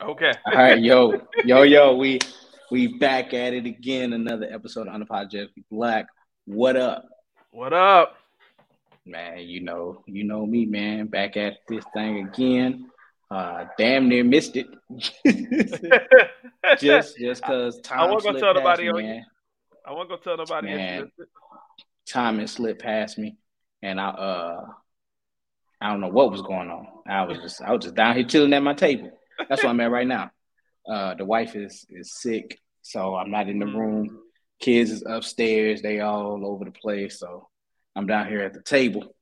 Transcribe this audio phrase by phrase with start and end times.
[0.00, 0.32] Okay.
[0.46, 2.20] All right, yo, yo, yo, we
[2.70, 4.12] we back at it again.
[4.12, 6.06] Another episode of Unapologetically Black.
[6.44, 7.04] What up,
[7.50, 8.16] What up?
[9.04, 9.38] man?
[9.40, 11.08] You know, you know me, man.
[11.08, 12.90] Back at this thing again.
[13.28, 14.68] Uh, damn near missed it.
[16.78, 17.98] just just cause time.
[18.00, 19.26] I won't go tell nobody me, man.
[19.84, 20.68] I won't go tell nobody.
[20.68, 21.10] Man.
[22.06, 23.36] Time has slipped past me,
[23.82, 24.64] and I uh,
[25.80, 26.86] I don't know what was going on.
[27.06, 29.17] I was just I was just down here chilling at my table.
[29.48, 30.30] That's where I'm at right now.
[30.88, 34.20] Uh, the wife is is sick, so I'm not in the room.
[34.60, 35.82] Kids is upstairs.
[35.82, 37.18] They all over the place.
[37.18, 37.48] So
[37.94, 39.14] I'm down here at the table,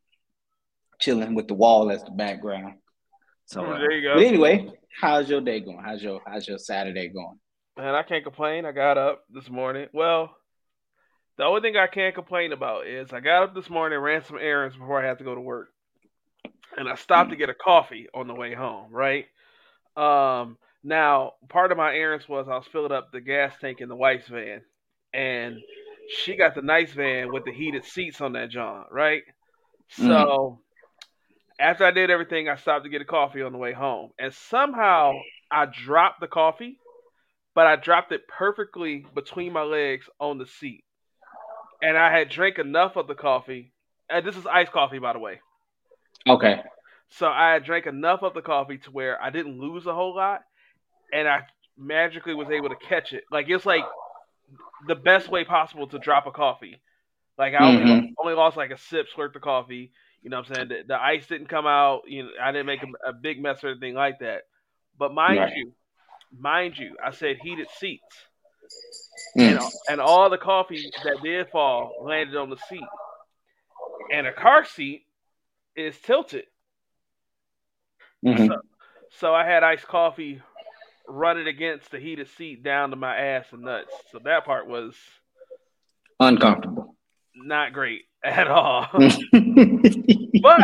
[1.00, 2.74] chilling with the wall as the background.
[3.46, 4.14] So Mm, uh, there you go.
[4.14, 5.82] But anyway, how's your day going?
[5.84, 7.38] How's your how's your Saturday going?
[7.76, 8.64] Man, I can't complain.
[8.64, 9.88] I got up this morning.
[9.92, 10.34] Well,
[11.36, 14.38] the only thing I can't complain about is I got up this morning, ran some
[14.40, 15.68] errands before I had to go to work,
[16.78, 18.90] and I stopped to get a coffee on the way home.
[18.90, 19.26] Right.
[19.96, 20.58] Um.
[20.82, 23.96] Now, part of my errands was I was filling up the gas tank in the
[23.96, 24.62] wife's van,
[25.12, 25.56] and
[26.08, 28.84] she got the nice van with the heated seats on that John.
[28.90, 29.22] Right.
[29.90, 30.60] So.
[31.58, 34.34] After I did everything, I stopped to get a coffee on the way home, and
[34.34, 35.14] somehow
[35.50, 36.78] I dropped the coffee
[37.56, 40.84] but I dropped it perfectly between my legs on the seat.
[41.80, 43.72] And I had drank enough of the coffee.
[44.10, 45.40] And this is iced coffee, by the way.
[46.28, 46.60] Okay.
[47.10, 50.14] So I had drank enough of the coffee to where I didn't lose a whole
[50.14, 50.42] lot.
[51.12, 51.42] And I
[51.78, 53.24] magically was able to catch it.
[53.30, 53.84] Like, it's like
[54.86, 56.80] the best way possible to drop a coffee.
[57.38, 58.14] Like, I only, Mhm.
[58.18, 59.92] only lost like a sip, slurped the coffee.
[60.22, 60.68] You know what I'm saying?
[60.68, 62.02] The, the ice didn't come out.
[62.08, 64.42] You know, I didn't make a, a big mess or anything like that.
[64.98, 65.52] But mind Right.
[65.56, 65.72] you,
[66.36, 68.02] mind you, I said heated seats.
[69.36, 69.50] Mm.
[69.50, 72.80] and, and all the coffee that did fall landed on the seat.
[74.12, 75.04] And a car seat
[75.76, 76.46] is tilted.
[78.24, 78.50] Mhm.
[79.18, 80.40] So I had iced coffee
[81.08, 83.92] running against the heated seat down to my ass and nuts.
[84.10, 84.94] So that part was
[86.18, 86.96] Uncomfortable.
[87.34, 88.86] not great at all.
[90.42, 90.60] But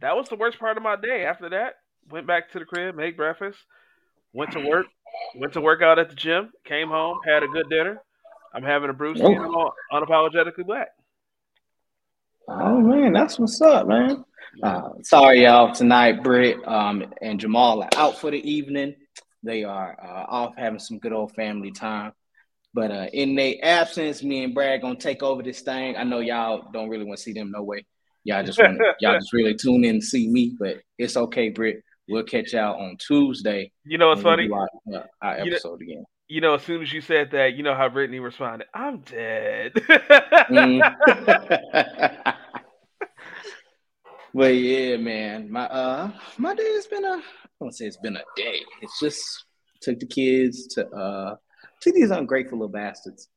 [0.00, 1.24] that was the worst part of my day.
[1.24, 1.74] After that,
[2.10, 3.58] went back to the crib, made breakfast,
[4.32, 4.86] went to work,
[5.36, 8.00] went to work out at the gym, came home, had a good dinner.
[8.54, 10.88] I'm having a brewski I'm unapologetically black.
[12.48, 14.24] Oh man, that's what's up, man.
[14.62, 15.74] Uh, sorry, y'all.
[15.74, 18.94] Tonight, Britt um, and Jamal are out for the evening.
[19.42, 22.12] They are uh, off having some good old family time.
[22.74, 25.96] But uh, in their absence, me and Brad gonna take over this thing.
[25.96, 27.84] I know y'all don't really want to see them no way.
[28.24, 30.56] Y'all just want y'all just really tune in to see me.
[30.58, 31.82] But it's okay, Britt.
[32.08, 33.72] We'll catch y'all on Tuesday.
[33.84, 34.48] You know what's funny?
[34.50, 36.04] Our, uh, our You know- episode again.
[36.28, 39.74] You know, as soon as you said that, you know how Brittany responded, I'm dead.
[39.74, 40.80] Mm.
[44.34, 47.22] but yeah, man, my uh my day has been a I
[47.60, 48.60] won't say it's been a day.
[48.80, 49.44] It's just
[49.80, 51.36] took the kids to uh
[51.80, 53.28] took these ungrateful little bastards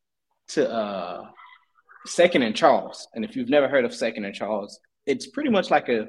[0.50, 1.26] to uh
[2.06, 3.08] Second and Charles.
[3.14, 6.08] And if you've never heard of Second and Charles, it's pretty much like a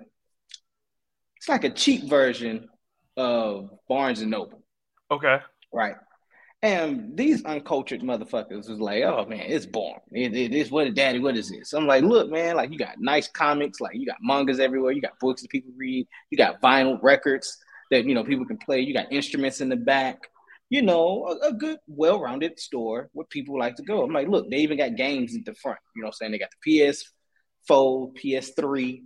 [1.37, 2.69] it's like a cheap version
[3.17, 4.63] of Barnes and Noble.
[5.11, 5.39] okay.
[5.73, 5.97] Right.
[6.67, 10.01] And these uncultured motherfuckers was like, oh man, it's boring.
[10.11, 11.73] It, it is what a daddy, what is this?
[11.73, 15.01] I'm like, look, man, like you got nice comics, like you got mangas everywhere, you
[15.01, 17.57] got books that people read, you got vinyl records
[17.93, 20.19] that you know people can play, you got instruments in the back,
[20.69, 24.03] you know, a, a good, well-rounded store where people like to go.
[24.03, 25.79] I'm like, look, they even got games at the front.
[25.95, 26.33] You know what I'm saying?
[26.33, 26.81] They got the
[27.71, 29.03] PS4, PS3,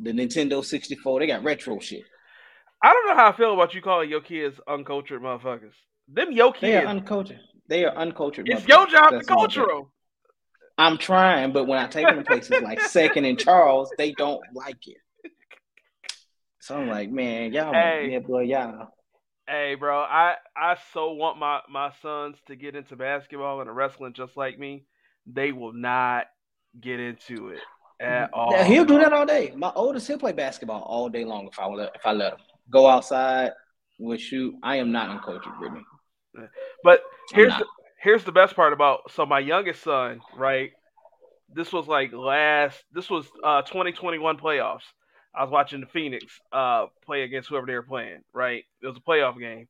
[0.00, 2.02] the Nintendo 64, they got retro shit.
[2.82, 5.74] I don't know how I feel about you calling your kids uncultured motherfuckers.
[6.08, 6.84] Them They kids.
[6.84, 7.40] are uncultured.
[7.68, 8.48] They are uncultured.
[8.48, 9.90] it's your job to That's what I'm culture them.
[10.78, 14.40] I'm trying, but when I take them to places like Second and Charles, they don't
[14.54, 14.96] like it.
[16.60, 18.10] So I'm like, man, y'all, Hey.
[18.12, 18.88] yeah, boy, y'all.
[19.48, 24.12] Hey, bro, I I so want my my sons to get into basketball and wrestling
[24.12, 24.84] just like me.
[25.26, 26.26] They will not
[26.78, 27.60] get into it
[28.00, 28.52] at all.
[28.52, 29.52] Yeah, he'll do that all day.
[29.56, 32.38] My oldest, he'll play basketball all day long if I let if I let him
[32.70, 33.52] go outside
[33.98, 34.54] with shoot.
[34.62, 35.84] I am not uncultured, Brittany.
[36.82, 37.00] But
[37.32, 37.66] here's the
[38.00, 40.70] here's the best part about so my youngest son, right?
[41.54, 44.82] This was like last this was uh 2021 playoffs.
[45.34, 48.64] I was watching the Phoenix uh play against whoever they were playing, right?
[48.82, 49.68] It was a playoff game.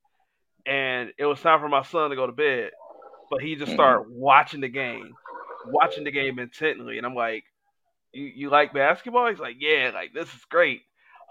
[0.66, 2.70] And it was time for my son to go to bed.
[3.30, 5.14] But he just started watching the game,
[5.66, 6.98] watching the game intently.
[6.98, 7.44] And I'm like,
[8.12, 9.28] You you like basketball?
[9.28, 10.82] He's like, Yeah, like this is great.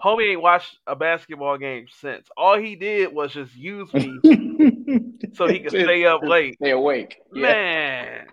[0.02, 2.28] Homie ain't watched a basketball game since.
[2.36, 4.18] All he did was just use me
[5.34, 6.54] so he could stay up late.
[6.56, 7.16] Stay awake.
[7.32, 7.42] Yeah.
[7.42, 8.26] Man,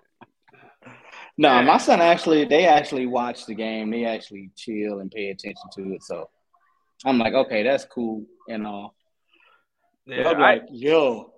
[1.38, 1.66] No, Man.
[1.66, 3.90] my son actually, they actually watch the game.
[3.90, 6.02] They actually chill and pay attention to it.
[6.02, 6.28] So
[7.04, 8.94] I'm like, okay, that's cool and all.
[10.06, 11.32] Yeah, I'm like, yo.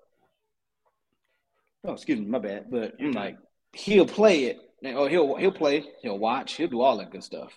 [1.84, 2.70] Oh, excuse me, my bad.
[2.70, 3.38] But I'm like,
[3.72, 7.52] he'll play it, or he'll he'll play, he'll watch, he'll do all that good stuff.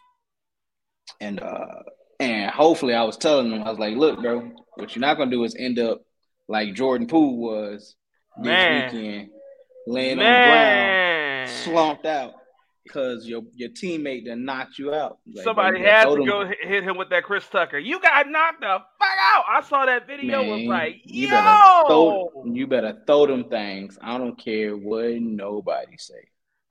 [1.19, 1.65] And uh
[2.19, 5.31] and hopefully I was telling him, I was like, look, bro, what you're not gonna
[5.31, 6.01] do is end up
[6.51, 7.95] like Jordan Poole was
[8.37, 8.93] this Man.
[8.93, 9.29] weekend,
[9.87, 10.25] laying Man.
[10.25, 12.33] on the ground, slumped out
[12.83, 15.19] because your your teammate done knocked you out.
[15.33, 17.79] Like, Somebody had to go hit him with that Chris Tucker.
[17.79, 19.45] You got knocked the fuck out.
[19.49, 20.41] I saw that video.
[20.41, 23.97] Man, was like, yo, you better, throw, you better throw them things.
[24.01, 26.27] I don't care what nobody say,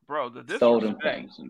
[0.06, 0.28] bro.
[0.28, 1.40] The throw them things.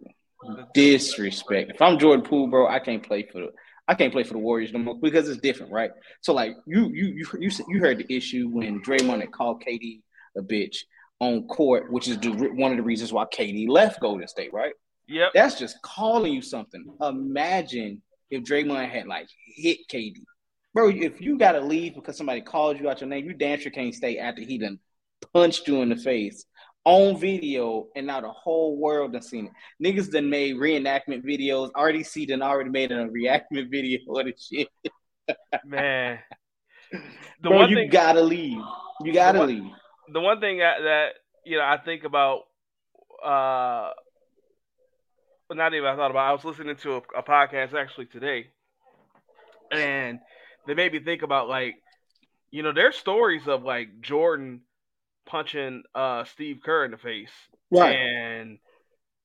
[0.42, 1.72] The disrespect.
[1.74, 3.48] If I'm Jordan Poole, bro, I can't play for the.
[3.90, 5.90] I can't play for the Warriors no more because it's different, right?
[6.20, 10.02] So like you you you you you heard the issue when Draymond had called KD
[10.38, 10.76] a bitch
[11.18, 14.74] on court, which is one of the reasons why KD left Golden State, right?
[15.08, 16.84] Yeah, That's just calling you something.
[17.02, 18.00] Imagine
[18.30, 19.26] if Draymond had like
[19.56, 20.18] hit KD.
[20.72, 23.72] Bro, if you gotta leave because somebody called you out your name, you damn sure
[23.72, 24.78] can't stay after he done
[25.34, 26.44] punched you in the face
[26.84, 29.52] on video, and now the whole world has seen it.
[29.84, 31.70] Niggas done made reenactment videos.
[31.72, 34.68] RDC done already made a reenactment video of the shit.
[35.64, 36.18] Man,
[36.92, 38.62] the Bro, you thing, gotta leave.
[39.02, 39.70] You gotta leave
[40.12, 41.08] the one thing that, that
[41.44, 42.40] you know I think about,
[43.24, 43.90] uh,
[45.52, 46.28] not even I thought about.
[46.28, 48.48] I was listening to a, a podcast actually today,
[49.72, 50.20] and
[50.66, 51.76] they made me think about like,
[52.50, 54.62] you know, there's stories of like Jordan
[55.26, 57.30] punching uh Steve Kerr in the face,
[57.70, 57.92] right?
[57.92, 58.58] And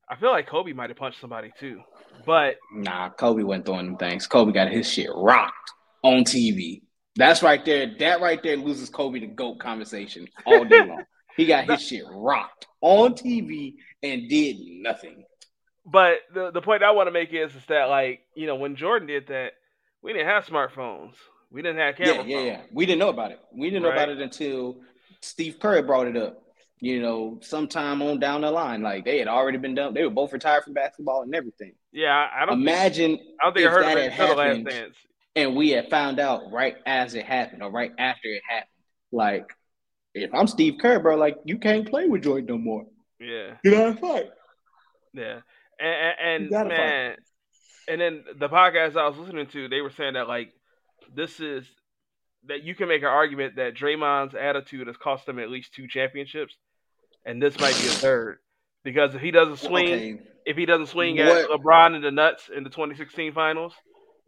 [0.10, 1.82] I feel like Kobe might have punched somebody too,
[2.26, 4.28] but nah, Kobe went throwing them things.
[4.28, 5.72] Kobe got his shit rocked
[6.04, 6.82] on TV.
[7.16, 7.94] That's right there.
[8.00, 11.06] That right there loses Kobe the GOAT conversation all day long.
[11.38, 15.24] he got his shit rocked on TV and did nothing.
[15.86, 18.76] But the the point I want to make is, is that like, you know, when
[18.76, 19.54] Jordan did that,
[20.02, 21.14] we didn't have smartphones.
[21.52, 22.26] We didn't have camera.
[22.26, 22.62] Yeah, yeah, yeah.
[22.74, 23.40] We didn't know about it.
[23.54, 24.78] We didn't know about it until
[25.26, 26.42] Steve Curry brought it up.
[26.80, 29.94] You know, sometime on down the line, like they had already been done.
[29.94, 31.74] They were both retired from basketball and everything.
[31.92, 33.18] Yeah, I don't imagine.
[33.18, 34.96] Think, I don't think I heard it until the last dance
[35.36, 38.70] and we had found out right as it happened or right after it happened.
[39.12, 39.54] Like,
[40.14, 42.86] if I'm Steve Kerr, bro, like you can't play with Jordan no more.
[43.20, 44.30] Yeah, you gotta fight.
[45.14, 45.40] Yeah,
[45.80, 47.20] and, and, and man, fight.
[47.90, 50.54] and then the podcast I was listening to, they were saying that like
[51.14, 51.66] this is
[52.48, 55.88] that you can make an argument that Draymond's attitude has cost them at least two
[55.88, 56.56] championships,
[57.26, 58.40] and this might be a third
[58.84, 60.20] because if he doesn't swing, okay.
[60.46, 61.38] if he doesn't swing what?
[61.38, 63.74] at LeBron in the nuts in the 2016 finals,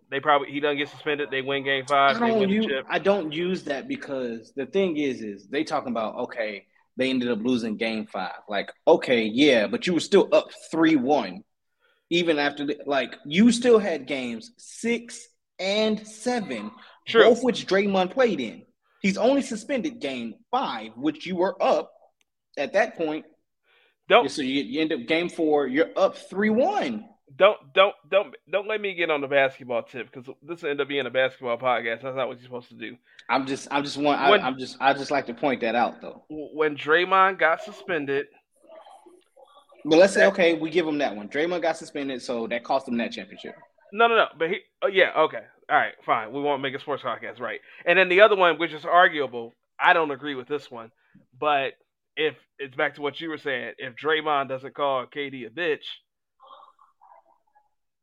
[0.09, 1.29] they probably he doesn't get suspended.
[1.31, 2.21] They win game five.
[2.21, 6.15] I don't, use, I don't use that because the thing is, is they talking about
[6.15, 6.65] okay,
[6.97, 8.39] they ended up losing game five.
[8.49, 11.43] Like okay, yeah, but you were still up three one,
[12.09, 15.27] even after the, like you still had games six
[15.59, 16.71] and seven,
[17.07, 17.23] True.
[17.23, 18.63] both which Draymond played in.
[19.01, 21.91] He's only suspended game five, which you were up
[22.57, 23.25] at that point.
[24.09, 25.67] Don't so you, you end up game four.
[25.67, 27.05] You're up three one
[27.35, 30.79] don't don't don't don't let me get on the basketball tip because this will end
[30.79, 32.01] up being a basketball podcast.
[32.01, 32.95] That's not what you're supposed to do.
[33.29, 36.01] I'm just I'm just one I, am just I just like to point that out
[36.01, 36.23] though.
[36.29, 38.27] When Draymond got suspended,
[39.83, 41.27] but let's say okay, we give him that one.
[41.27, 43.55] Draymond got suspended, so that cost him that championship.
[43.91, 44.25] No, no, no.
[44.37, 46.31] But he, oh, yeah, okay, all right, fine.
[46.31, 47.59] We won't make a sports podcast, right?
[47.85, 50.91] And then the other one, which is arguable, I don't agree with this one,
[51.39, 51.73] but
[52.15, 55.85] if it's back to what you were saying, if Draymond doesn't call KD a bitch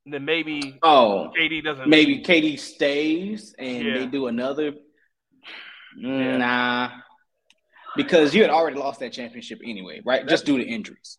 [0.06, 2.26] then maybe oh KD doesn't maybe leave.
[2.26, 3.98] KD stays and yeah.
[3.98, 4.72] they do another
[5.96, 6.36] yeah.
[6.36, 6.90] nah
[7.96, 11.18] because you had already lost that championship anyway right That's just due to injuries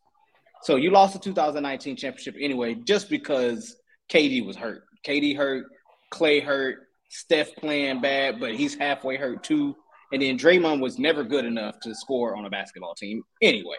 [0.61, 3.75] so you lost the 2019 championship anyway just because
[4.11, 5.65] KD was hurt KD hurt
[6.11, 9.75] Clay hurt Steph playing bad but he's halfway hurt too
[10.11, 13.77] and then Draymond was never good enough to score on a basketball team anyway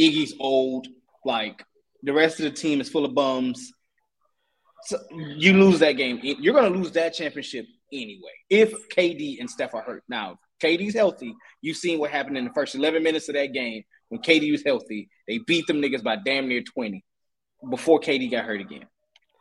[0.00, 0.86] Iggy's old
[1.24, 1.64] like
[2.02, 3.72] the rest of the team is full of bums
[4.84, 6.20] so you lose that game.
[6.22, 8.32] You're going to lose that championship anyway.
[8.50, 10.04] If KD and Steph are hurt.
[10.08, 11.34] Now, KD's healthy.
[11.62, 14.62] You've seen what happened in the first 11 minutes of that game when KD was
[14.64, 15.08] healthy.
[15.26, 17.02] They beat them niggas by damn near 20
[17.70, 18.84] before KD got hurt again.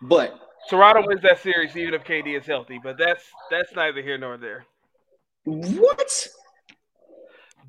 [0.03, 0.37] But
[0.69, 4.37] Toronto wins that series even if KD is healthy, but that's that's neither here nor
[4.37, 4.65] there.
[5.45, 6.27] What?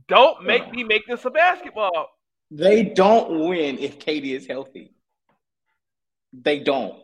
[0.09, 2.09] Don't make me make this a basketball.
[2.51, 4.93] They don't win if KD is healthy.
[6.33, 6.97] They don't.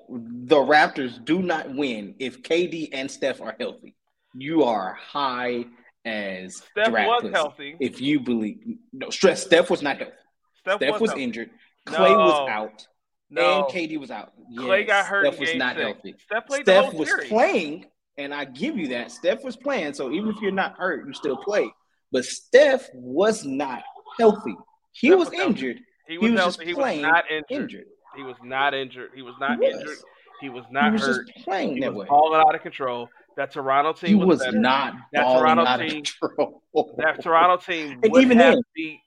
[0.48, 3.94] The Raptors do not win if KD and Steph are healthy.
[4.34, 5.66] You are high
[6.04, 7.32] as Steph was pussy.
[7.32, 7.76] healthy.
[7.78, 8.58] If you believe
[8.92, 10.12] no stress, Steph was not healthy.
[10.58, 11.50] Steph, Steph was, was injured.
[11.86, 12.18] Clay no.
[12.18, 12.86] was out.
[13.30, 13.64] No.
[13.64, 14.32] And KD was out.
[14.56, 15.26] Clay got hurt.
[15.26, 15.84] Steph was not six.
[15.86, 16.14] healthy.
[16.18, 17.28] Steph, Steph was series.
[17.28, 17.86] playing.
[18.18, 19.10] And I give you that.
[19.12, 19.94] Steph was playing.
[19.94, 21.70] So even if you're not hurt, you still play.
[22.12, 23.82] But Steph was not
[24.18, 24.54] healthy.
[24.92, 25.78] He Steph was was injured.
[26.08, 26.64] He was, He was healthy.
[26.66, 27.44] He was not injured.
[27.50, 27.84] Injured.
[28.16, 29.10] He was not injured.
[29.14, 29.74] He was not He was.
[29.76, 29.98] injured.
[30.40, 31.26] He was He was hurt.
[31.28, 32.06] just playing He that was way.
[32.08, 33.08] balling out of control.
[33.36, 36.62] That Toronto team He was, was not That Toronto out of team- control.
[36.98, 38.98] That Toronto team And would even have then- beat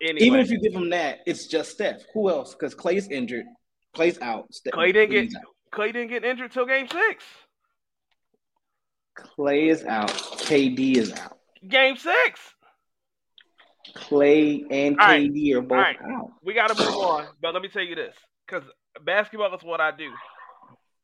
[0.00, 0.18] anyway.
[0.26, 2.02] Even if you give him that, it's just Steph.
[2.14, 2.54] Who else?
[2.54, 3.46] Because Clay's injured.
[3.94, 4.52] Clay's out.
[4.52, 5.42] Steph, Clay didn't get- out.
[5.70, 7.24] Clay didn't get injured till Game Six.
[9.14, 10.08] Clay is out.
[10.10, 11.38] KD is out.
[11.66, 12.40] Game Six.
[13.94, 15.30] Clay and All right.
[15.30, 15.96] KD are both right.
[16.02, 16.32] out.
[16.42, 17.26] We got to move on.
[17.40, 18.14] But let me tell you this,
[18.46, 18.62] because
[19.04, 20.10] basketball is what I do.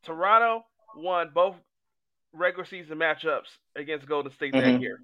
[0.04, 0.64] Toronto
[0.96, 1.56] won both
[2.32, 4.80] regular season matchups against Golden State that Mhm.
[4.80, 5.00] year,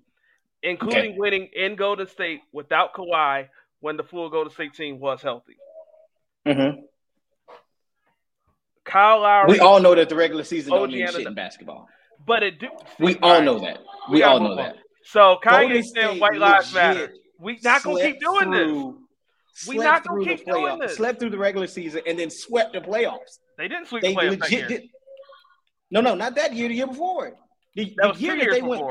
[0.62, 3.48] including winning in Golden State without Kawhi
[3.80, 5.56] when the full Golden State team was healthy.
[6.46, 6.82] Mhm.
[8.84, 11.88] Kyle Lowry, We all know that the regular season don't mean shit in basketball.
[12.26, 12.68] but it do.
[12.98, 13.44] We See, all right.
[13.44, 13.78] know that.
[14.10, 14.64] We We all know move on.
[14.64, 14.76] that.
[15.04, 17.14] So Kanye said white lives matter.
[17.38, 19.66] We not gonna keep doing this.
[19.68, 20.96] We not gonna through keep doing this.
[20.96, 23.38] Slept through the regular season and then swept the playoffs.
[23.56, 24.62] They didn't sweep They the playoffs that year.
[24.62, 24.90] legit did.
[25.90, 26.68] No, no, not that year.
[26.68, 27.32] The year before.
[27.74, 28.82] The, That the year that they went.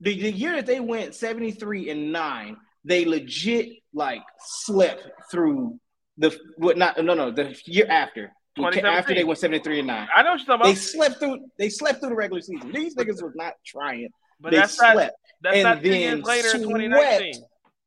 [0.00, 2.56] The, the year that they went seventy three and nine.
[2.84, 5.78] They legit like slept through
[6.18, 6.76] the what?
[6.76, 7.30] Not no no.
[7.30, 8.32] The year after.
[8.62, 10.08] After they went seventy three and nine.
[10.14, 10.64] I know what you're talking about.
[10.66, 11.38] They slept through.
[11.58, 12.70] They slept through the regular season.
[12.72, 14.08] These niggas was not trying.
[14.40, 17.34] but they that's not slept that's and not then later in swept 2019.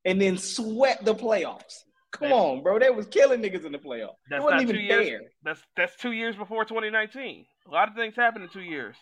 [0.06, 1.84] and then swept the playoffs.
[2.12, 2.80] Come That's- on, bro.
[2.80, 4.16] They was killing niggas in the playoffs.
[4.30, 5.06] That's wasn't not even two years.
[5.06, 5.22] there.
[5.44, 7.46] That's that's two years before 2019.
[7.68, 8.96] A lot of things happened in two years,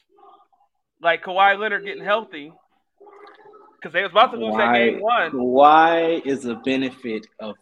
[1.01, 2.51] like Kawhi Leonard getting healthy
[3.83, 5.31] because they was about to lose that game one.
[5.31, 7.55] Why is a benefit of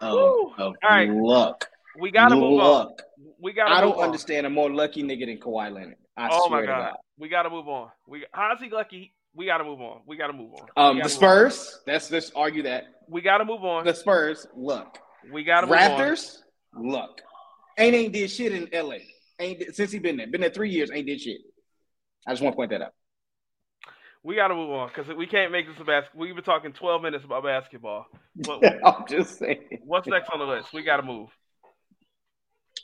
[0.00, 0.52] of, Woo.
[0.58, 1.10] of All right.
[1.10, 1.68] luck?
[1.98, 2.92] We gotta move on.
[3.40, 3.74] We gotta.
[3.74, 4.04] I don't on.
[4.04, 5.96] understand a more lucky nigga than Kawhi Leonard.
[6.16, 6.90] I Oh swear my to god.
[6.90, 6.96] God.
[7.18, 7.88] we gotta move on.
[8.06, 9.12] We how's he lucky?
[9.34, 10.00] We gotta move on.
[10.06, 10.68] We gotta move on.
[10.76, 11.20] Um, the gotta on.
[11.20, 11.80] Spurs.
[11.86, 13.84] Let's just argue that We gotta move on.
[13.84, 14.98] the Spurs luck.
[15.32, 15.80] We gotta move on.
[15.80, 16.38] Raptors
[16.74, 17.20] luck.
[17.78, 19.02] Ain't ain't did shit in L.A.
[19.40, 20.26] Ain't since he been there.
[20.26, 20.90] Been there three years.
[20.92, 21.40] Ain't did shit.
[22.26, 22.92] I just want to point that out.
[24.26, 26.20] We gotta move on because we can't make this a basketball.
[26.22, 28.06] We've been talking 12 minutes about basketball.
[28.34, 29.78] What, I'm just saying.
[29.84, 30.72] what's next on the list?
[30.72, 31.28] We gotta move.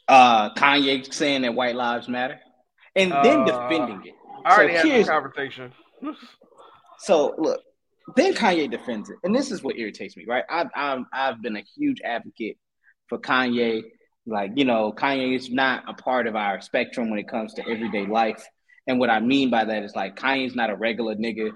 [0.07, 2.39] Uh, Kanye saying that white lives matter,
[2.95, 4.15] and then Uh, defending it.
[4.45, 5.73] I already So had conversation.
[6.99, 7.61] So look,
[8.15, 10.45] then Kanye defends it, and this is what irritates me, right?
[10.49, 12.57] I've I've, I've been a huge advocate
[13.09, 13.83] for Kanye.
[14.27, 17.69] Like you know, Kanye is not a part of our spectrum when it comes to
[17.69, 18.47] everyday life,
[18.87, 21.51] and what I mean by that is like Kanye's not a regular nigga,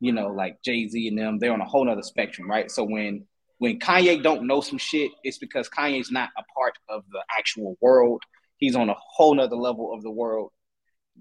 [0.00, 1.38] you know, like Jay Z and them.
[1.38, 2.70] They're on a whole nother spectrum, right?
[2.70, 3.26] So when
[3.58, 7.76] when Kanye don't know some shit, it's because Kanye's not a part of the actual
[7.80, 8.22] world.
[8.58, 10.52] He's on a whole nother level of the world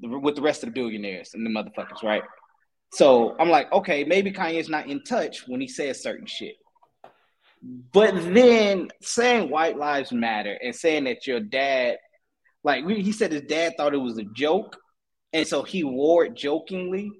[0.01, 2.21] with the rest of the billionaires and the motherfuckers, right?
[2.93, 6.55] So I'm like, okay, maybe Kanye's not in touch when he says certain shit.
[7.91, 11.97] But then saying white lives matter and saying that your dad,
[12.63, 14.77] like he said his dad thought it was a joke,
[15.33, 17.11] and so he wore it jokingly,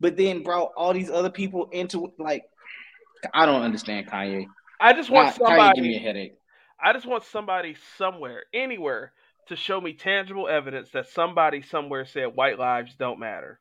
[0.00, 2.12] but then brought all these other people into it.
[2.18, 2.44] Like,
[3.32, 4.46] I don't understand Kanye.
[4.80, 6.34] I just want Nah, Kanye give me a headache.
[6.82, 9.12] I just want somebody somewhere, anywhere,
[9.48, 13.60] to show me tangible evidence that somebody somewhere said white lives don't matter.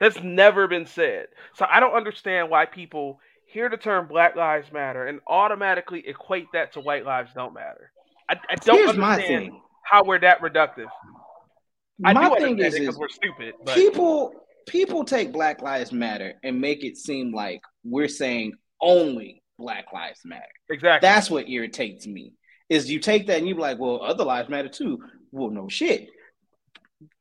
[0.00, 1.26] That's never been said.
[1.54, 6.46] So I don't understand why people hear the term Black Lives Matter and automatically equate
[6.54, 7.92] that to white lives don't matter.
[8.28, 9.52] I, I don't Here's understand
[9.84, 10.88] how we're that reductive.
[12.04, 14.32] I My thing is, because we're stupid, but people
[14.66, 20.20] people take Black Lives Matter and make it seem like we're saying only Black Lives
[20.24, 20.42] Matter.
[20.70, 21.06] exactly.
[21.06, 22.32] That's what irritates me.
[22.68, 24.98] Is you take that and you be like, well, other lives matter too.
[25.30, 26.08] Well, no shit.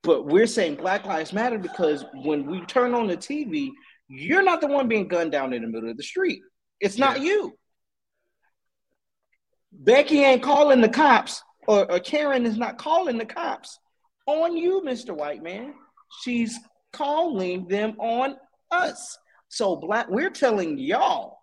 [0.03, 3.69] But we're saying Black Lives Matter because when we turn on the TV,
[4.07, 6.41] you're not the one being gunned down in the middle of the street.
[6.79, 7.25] It's not Yeah.
[7.25, 7.57] you.
[9.73, 13.79] Becky ain't calling the cops, or, or Karen is not calling the cops
[14.25, 15.15] on you, Mr.
[15.15, 15.73] White Man.
[16.23, 16.57] She's
[16.93, 18.35] calling them on
[18.71, 19.17] us.
[19.49, 21.39] So black, we're telling y'all,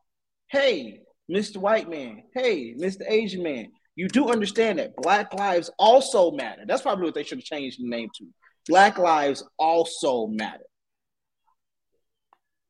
[0.51, 1.59] hey, Mr.
[1.59, 3.03] White Man, hey, Mr.
[3.07, 6.63] Asian Man, you do understand that Black lives also matter.
[6.67, 8.25] That's probably what they should have changed the name to.
[8.69, 10.65] Black lives also matter.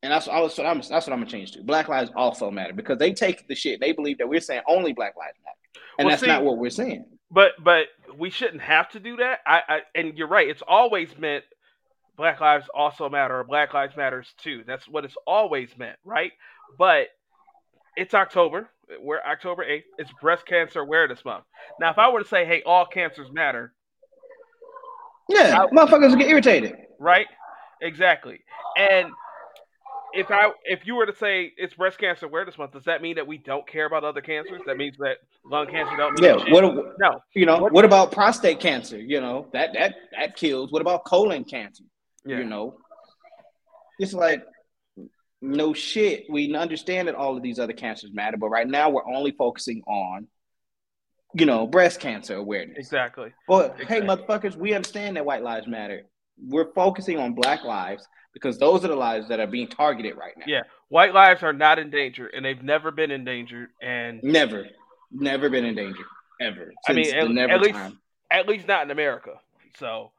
[0.01, 0.35] And that's what,
[0.65, 1.63] I'm that's what I'm gonna change to.
[1.63, 3.79] Black lives also matter because they take the shit.
[3.81, 6.57] They believe that we're saying only Black lives matter, and Well, that's see- not what
[6.57, 7.05] we're saying.
[7.31, 9.39] But but we shouldn't have to do that.
[9.45, 10.49] I, I and you're right.
[10.49, 11.43] It's always meant
[12.17, 14.63] Black Lives also matter or Black Lives Matters too.
[14.67, 16.31] That's what it's always meant, right?
[16.77, 17.07] But
[17.95, 18.69] it's October.
[18.99, 19.83] We're October 8th.
[19.99, 21.45] It's breast cancer awareness month.
[21.79, 23.73] Now, if I were to say, hey, all cancers matter,
[25.29, 26.75] Yeah, I, motherfuckers get irritated.
[26.99, 27.27] Right?
[27.81, 28.41] Exactly.
[28.77, 29.07] And
[30.13, 33.15] if I if you were to say it's breast cancer awareness month, does that mean
[33.15, 34.61] that we don't care about other cancers?
[34.65, 36.53] That means that lung cancer don't mean yeah.
[36.53, 36.63] What,
[36.99, 37.21] no.
[37.33, 38.99] You know what, what, about prostate cancer?
[38.99, 40.71] You know that that that kills.
[40.71, 41.83] What about colon cancer?
[42.25, 42.39] Yeah.
[42.39, 42.77] You know,
[43.99, 44.43] it's like
[45.41, 46.25] no shit.
[46.29, 49.81] We understand that all of these other cancers matter, but right now we're only focusing
[49.87, 50.27] on
[51.33, 52.77] you know breast cancer awareness.
[52.77, 53.31] Exactly.
[53.47, 53.85] Well, exactly.
[53.85, 56.03] hey, motherfuckers, we understand that white lives matter.
[56.41, 60.33] We're focusing on black lives because those are the lives that are being targeted right
[60.37, 60.45] now.
[60.47, 64.67] Yeah, white lives are not in danger, and they've never been in danger, and never,
[65.11, 66.03] never been in danger
[66.39, 66.71] ever.
[66.87, 67.79] I mean, at, at least,
[68.31, 69.33] at least not in America.
[69.77, 70.11] So,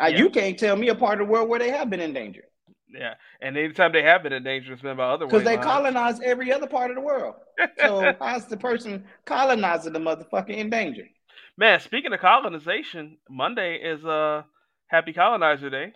[0.00, 0.18] uh, yeah.
[0.18, 2.44] you can't tell me a part of the world where they have been in danger.
[2.92, 5.66] Yeah, and anytime they have been in danger, it's been by other because they lines.
[5.66, 7.34] colonize every other part of the world.
[7.80, 11.08] So how's the person colonizing the motherfucker in danger?
[11.56, 14.44] Man, speaking of colonization, Monday is uh
[14.88, 15.92] Happy Colonizer Day.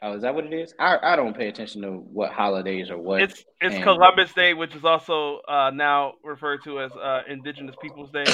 [0.00, 0.74] Oh, is that what it is?
[0.78, 3.20] I I don't pay attention to what holidays or what.
[3.20, 3.82] It's it's and...
[3.82, 8.24] Columbus Day, which is also uh, now referred to as uh, Indigenous Peoples Day.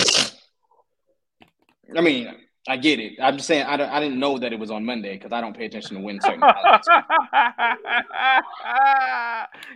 [1.96, 2.28] I mean,
[2.68, 3.14] I get it.
[3.22, 5.40] I'm just saying I, don't, I didn't know that it was on Monday because I
[5.40, 6.84] don't pay attention to when certain holidays.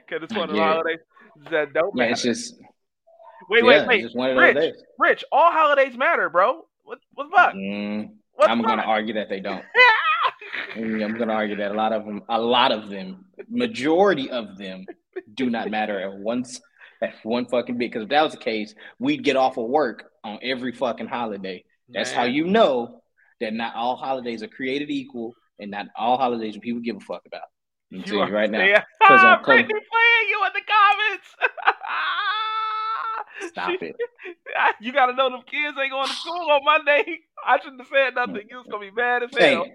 [0.07, 0.99] Because it's one of the holidays
[1.51, 2.09] that don't matter.
[2.09, 2.55] Yeah, it's just.
[3.51, 4.35] Wait, yeah, wait, wait.
[4.37, 6.67] Rich, Rich, all holidays matter, bro.
[6.85, 7.55] What, what the fuck?
[7.55, 9.65] Mm, I'm going to argue that they don't.
[10.75, 14.31] Mm, I'm going to argue that a lot of them, a lot of them, majority
[14.31, 14.85] of them,
[15.35, 16.61] do not matter at once
[17.03, 17.91] at one fucking bit.
[17.91, 21.65] Because if that was the case, we'd get off of work on every fucking holiday.
[21.89, 22.19] That's Man.
[22.19, 23.03] how you know
[23.41, 27.23] that not all holidays are created equal, and not all holidays people give a fuck
[27.27, 27.43] about.
[27.93, 28.59] I'm telling you right now.
[29.01, 31.37] Because I'm playing you in the comments.
[33.49, 33.97] Stop it.
[34.81, 37.21] You gotta know them kids ain't going to school on Monday.
[37.47, 38.49] I shouldn't have said nothing.
[38.51, 39.67] You was gonna be mad as hell.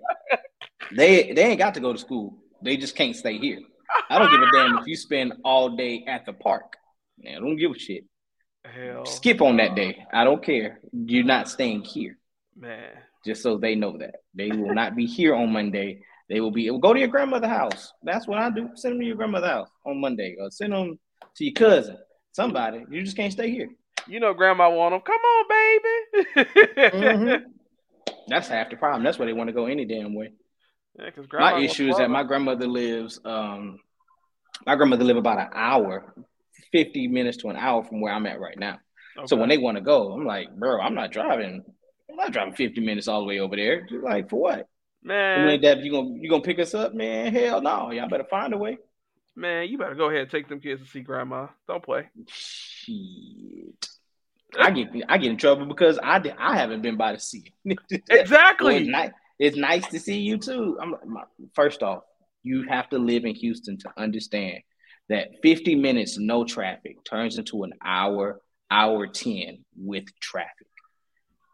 [0.95, 2.37] they they ain't got to go to school.
[2.61, 3.59] They just can't stay here.
[4.09, 6.75] I don't give a damn if you spend all day at the park.
[7.17, 8.05] Man, I don't give a shit.
[8.65, 9.05] Hell.
[9.05, 10.05] Skip on that day.
[10.13, 10.79] I don't care.
[10.91, 12.17] You're not staying here.
[12.57, 12.91] Man.
[13.25, 14.15] Just so they know that.
[14.33, 16.01] They will not be here on Monday.
[16.29, 17.93] They will be go to your grandmother's house.
[18.03, 18.69] That's what I do.
[18.75, 20.35] Send them to your grandmother's house on Monday.
[20.39, 20.99] Or send them
[21.35, 21.97] to your cousin.
[22.33, 22.83] Somebody.
[22.89, 23.69] You just can't stay here.
[24.07, 25.01] You know grandma want them.
[25.01, 26.49] Come on, baby.
[26.97, 27.49] mm-hmm.
[28.27, 29.03] That's half the problem.
[29.03, 30.33] That's why they want to go any damn way.
[30.97, 33.79] Yeah, because my issue is that my grandmother lives um
[34.65, 36.13] my grandmother live about an hour
[36.71, 38.79] 50 minutes to an hour from where I'm at right now.
[39.17, 39.27] Okay.
[39.27, 41.63] So when they want to go, I'm like, bro, I'm not driving.
[42.09, 43.87] I'm not driving 50 minutes all the way over there.
[43.91, 44.67] Like for what?
[45.03, 47.33] Man, like that, you gonna you gonna pick us up, man?
[47.33, 48.77] Hell no, y'all better find a way.
[49.35, 51.47] Man, you better go ahead and take them kids to see grandma.
[51.67, 52.09] Don't play.
[52.27, 53.87] Shit.
[54.59, 57.51] I get I get in trouble because I I haven't been by to see.
[57.63, 57.75] you.
[58.09, 58.77] exactly.
[58.77, 60.77] it's, nice, it's nice to see you too.
[60.79, 60.95] I'm
[61.55, 62.03] first off,
[62.43, 64.59] you have to live in Houston to understand
[65.09, 70.67] that 50 minutes no traffic turns into an hour, hour 10 with traffic.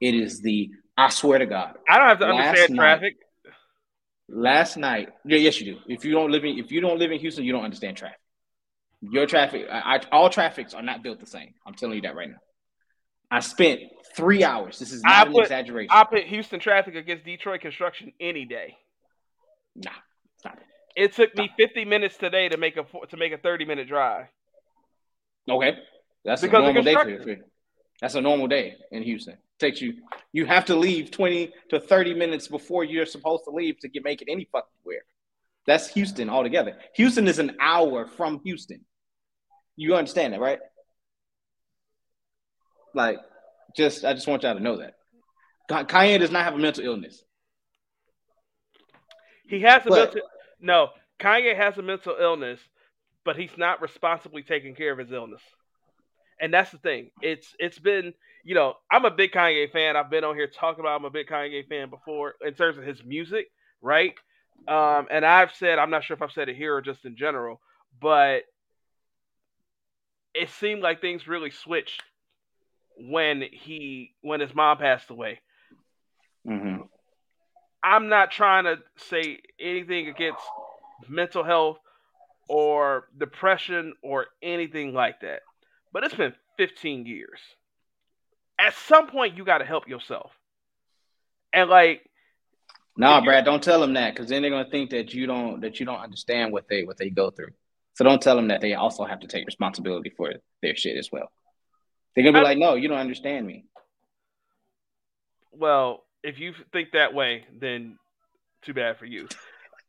[0.02, 1.76] It is the, I swear to God.
[1.88, 3.16] I don't have to understand night, traffic.
[4.32, 5.80] Last night, yeah, yes, you do.
[5.88, 8.20] If you don't live in, if you don't live in Houston, you don't understand traffic.
[9.02, 11.54] Your traffic, I, I, all traffics are not built the same.
[11.66, 12.38] I'm telling you that right now.
[13.32, 13.82] I spent
[14.16, 14.78] three hours.
[14.80, 15.90] This is not I an put, exaggeration.
[15.92, 18.78] I put Houston traffic against Detroit construction any day.
[19.76, 19.92] Nah,
[20.38, 21.04] stop it.
[21.04, 24.26] It took me 50 minutes today to make a to make a 30 minute drive.
[25.50, 25.78] Okay,
[26.26, 27.44] that's because a normal day for you.
[28.02, 29.38] That's a normal day in Houston.
[29.60, 29.96] Takes you
[30.32, 34.04] you have to leave 20 to 30 minutes before you're supposed to leave to get
[34.04, 35.04] make it any fucking where.
[35.66, 36.78] That's Houston altogether.
[36.96, 38.86] Houston is an hour from Houston.
[39.76, 40.60] You understand that, right?
[42.94, 43.18] Like,
[43.76, 44.96] just I just want y'all to know that
[45.70, 47.24] Kanye does not have a mental illness.
[49.48, 50.22] He has a but, mental
[50.60, 52.60] no, Kanye has a mental illness,
[53.26, 55.42] but he's not responsibly taking care of his illness.
[56.42, 57.12] And that's the thing.
[57.22, 58.14] It's it's been,
[58.44, 59.96] you know, I'm a big Kanye fan.
[59.96, 62.84] I've been on here talking about I'm a big Kanye fan before in terms of
[62.84, 63.48] his music,
[63.82, 64.14] right?
[64.68, 67.16] Um, and I've said I'm not sure if I've said it here or just in
[67.16, 67.62] general,
[68.00, 68.44] but
[70.34, 72.04] it seemed like things really switched
[72.98, 75.40] when he when his mom passed away.
[76.48, 76.84] Mm-hmm.
[77.84, 80.42] I'm not trying to say anything against
[81.08, 81.80] mental health
[82.50, 85.42] or depression or anything like that.
[85.94, 87.40] But it's been 15 years.
[88.60, 90.32] At some point, you got to help yourself.
[91.54, 92.02] And like,
[92.98, 95.80] nah, Brad, don't tell them that because then they're gonna think that you don't that
[95.80, 97.52] you don't understand what they what they go through.
[97.94, 101.10] So don't tell them that they also have to take responsibility for their shit as
[101.12, 101.32] well.
[102.16, 103.66] They're gonna be I, like, no, you don't understand me.
[105.52, 107.98] Well, if you think that way, then
[108.62, 109.28] too bad for you.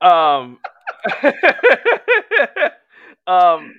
[0.01, 0.59] Um,
[3.27, 3.75] um,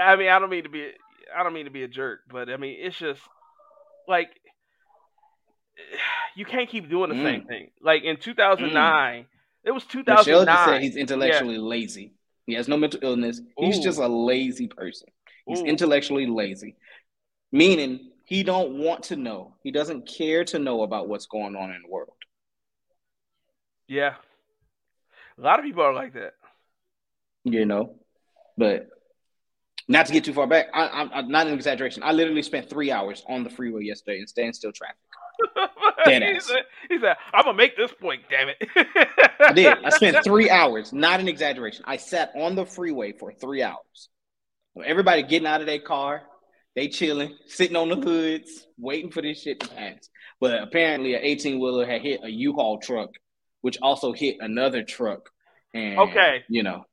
[0.00, 0.90] I mean, I don't mean to be,
[1.34, 3.20] I don't mean to be a jerk, but I mean, it's just
[4.08, 4.28] like
[6.36, 7.22] you can't keep doing the mm.
[7.22, 7.70] same thing.
[7.80, 9.26] Like in 2009, mm.
[9.64, 10.16] it was 2009.
[10.16, 11.60] Michelle just said he's intellectually yeah.
[11.60, 12.12] lazy.
[12.46, 13.40] He has no mental illness.
[13.58, 13.82] He's Ooh.
[13.82, 15.08] just a lazy person.
[15.46, 15.64] He's Ooh.
[15.64, 16.76] intellectually lazy,
[17.52, 19.54] meaning he don't want to know.
[19.62, 22.12] He doesn't care to know about what's going on in the world.
[23.86, 24.14] Yeah,
[25.38, 26.34] a lot of people are like that.
[27.44, 27.96] You know,
[28.56, 28.88] but
[29.88, 32.02] not to get too far back, I, am not an exaggeration.
[32.02, 34.96] I literally spent three hours on the freeway yesterday in standstill traffic.
[36.06, 38.56] he, said, he said, "I'm gonna make this point, damn it."
[39.40, 39.84] I did.
[39.84, 40.92] I spent three hours.
[40.92, 41.84] Not an exaggeration.
[41.86, 44.08] I sat on the freeway for three hours.
[44.84, 46.22] Everybody getting out of their car,
[46.74, 50.08] they chilling, sitting on the hoods, waiting for this shit to pass.
[50.40, 53.10] But apparently, an 18 wheeler had hit a U-Haul truck,
[53.60, 55.30] which also hit another truck.
[55.72, 56.84] And, okay, you know,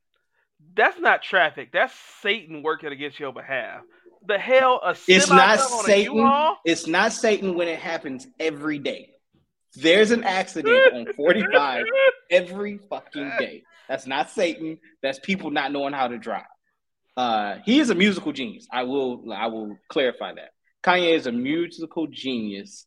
[0.76, 1.72] that's not traffic.
[1.72, 3.82] That's Satan working against your behalf.
[4.28, 6.32] The hell, a it's not Satan.
[6.66, 9.10] It's not Satan when it happens every day.
[9.76, 11.86] There's an accident on 45
[12.30, 13.64] every fucking day.
[13.88, 14.78] That's not Satan.
[15.02, 16.44] That's people not knowing how to drive.
[17.18, 18.68] Uh, he is a musical genius.
[18.72, 20.52] I will I will clarify that.
[20.84, 22.86] Kanye is a musical genius,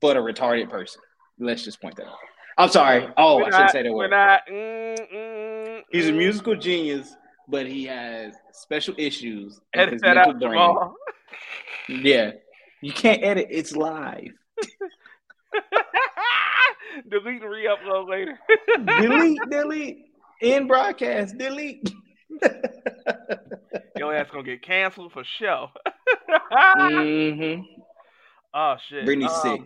[0.00, 1.00] but a retarded person.
[1.38, 2.18] Let's just point that out.
[2.56, 3.08] I'm sorry.
[3.16, 4.10] Oh, we're I shouldn't say that word.
[4.10, 5.33] Not, mm, mm,
[5.94, 7.14] He's a musical genius,
[7.46, 9.60] but he has special issues.
[9.72, 10.76] Edit that out, brain.
[11.88, 12.32] yeah,
[12.80, 13.46] you can't edit.
[13.48, 14.32] It's live.
[17.08, 18.36] delete and re-upload later.
[19.00, 19.98] delete, delete.
[20.42, 21.88] In broadcast, delete.
[23.96, 25.70] Your ass gonna get canceled for sure.
[26.52, 27.62] mm-hmm.
[28.52, 29.04] Oh shit.
[29.04, 29.60] Brittany's um, sick.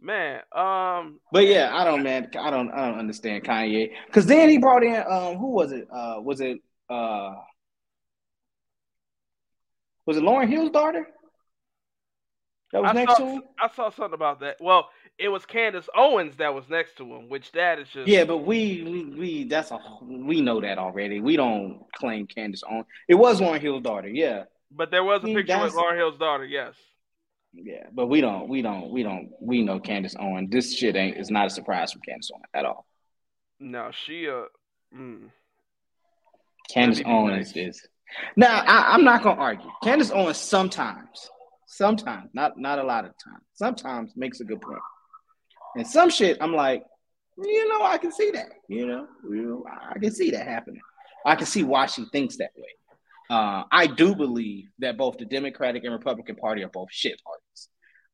[0.00, 3.92] Man, um, but yeah, I don't, man, I don't, I don't understand Kanye.
[4.06, 5.88] Because then he brought in, um, who was it?
[5.90, 6.58] Uh, was it,
[6.90, 7.34] uh,
[10.04, 11.06] was it Lauryn Hill's daughter?
[12.72, 13.42] That was I next saw, to him.
[13.58, 14.56] I saw something about that.
[14.60, 18.24] Well, it was Candace Owens that was next to him, which that is just yeah.
[18.24, 21.20] But we we, we that's a we know that already.
[21.20, 22.86] We don't claim Candace Owens.
[23.08, 24.44] It was Lauryn Hill's daughter, yeah.
[24.70, 26.74] But there was a picture with Lauryn Hill's daughter, yes.
[27.58, 30.50] Yeah, but we don't, we don't, we don't, we know Candace Owens.
[30.50, 32.86] This shit ain't is not a surprise from Candace Owens at all.
[33.58, 34.42] No, she uh,
[34.94, 35.30] mm.
[36.68, 37.68] Candace Owens nice.
[37.68, 37.88] is.
[38.36, 39.70] Now I, I'm not gonna argue.
[39.82, 41.30] Candace Owens sometimes,
[41.66, 44.78] sometimes, not not a lot of times, sometimes makes a good point.
[45.76, 46.84] And some shit, I'm like,
[47.38, 48.50] you know, I can see that.
[48.68, 50.82] You know, you know, I can see that happening.
[51.24, 52.68] I can see why she thinks that way.
[53.28, 57.42] Uh, I do believe that both the Democratic and Republican Party are both shit parties,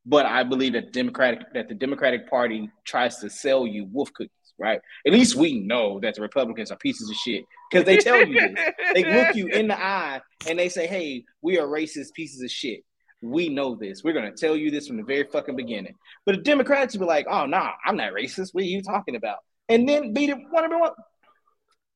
[0.04, 4.30] but I believe that Democratic that the Democratic Party tries to sell you wolf cookies.
[4.58, 4.80] Right?
[5.06, 8.54] At least we know that the Republicans are pieces of shit because they tell you
[8.54, 8.70] this.
[8.94, 12.50] They look you in the eye and they say, "Hey, we are racist pieces of
[12.50, 12.84] shit."
[13.22, 14.04] We know this.
[14.04, 15.94] We're gonna tell you this from the very fucking beginning.
[16.26, 18.50] But the Democrats will be like, "Oh no, nah, I'm not racist.
[18.52, 19.38] What are you talking about?"
[19.68, 20.92] And then be the one of the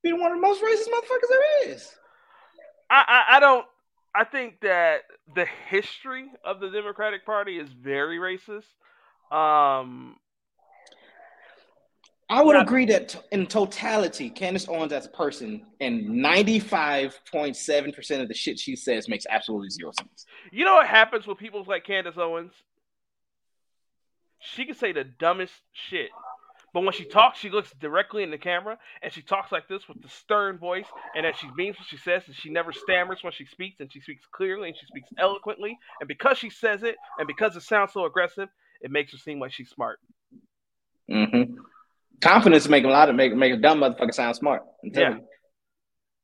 [0.02, 1.90] be one of the most racist motherfuckers there is.
[2.90, 3.66] I, I, I don't.
[4.16, 5.02] I think that
[5.34, 8.64] the history of the Democratic Party is very racist.
[9.30, 10.16] Um,
[12.30, 18.28] I would agree that t- in totality, Candace Owens as a person and 95.7% of
[18.28, 20.24] the shit she says makes absolutely zero sense.
[20.50, 22.52] You know what happens with people like Candace Owens?
[24.40, 26.10] She can say the dumbest shit
[26.72, 29.88] but when she talks, she looks directly in the camera and she talks like this
[29.88, 33.22] with the stern voice, and that she means what she says, and she never stammers
[33.22, 35.78] when she speaks, and she speaks clearly and she speaks eloquently.
[36.00, 38.48] And because she says it, and because it sounds so aggressive,
[38.80, 39.98] it makes her seem like she's smart.
[41.10, 41.54] Mm-hmm.
[42.20, 44.62] Confidence make a lot of make make a dumb motherfucker sound smart.
[44.82, 45.16] Yeah.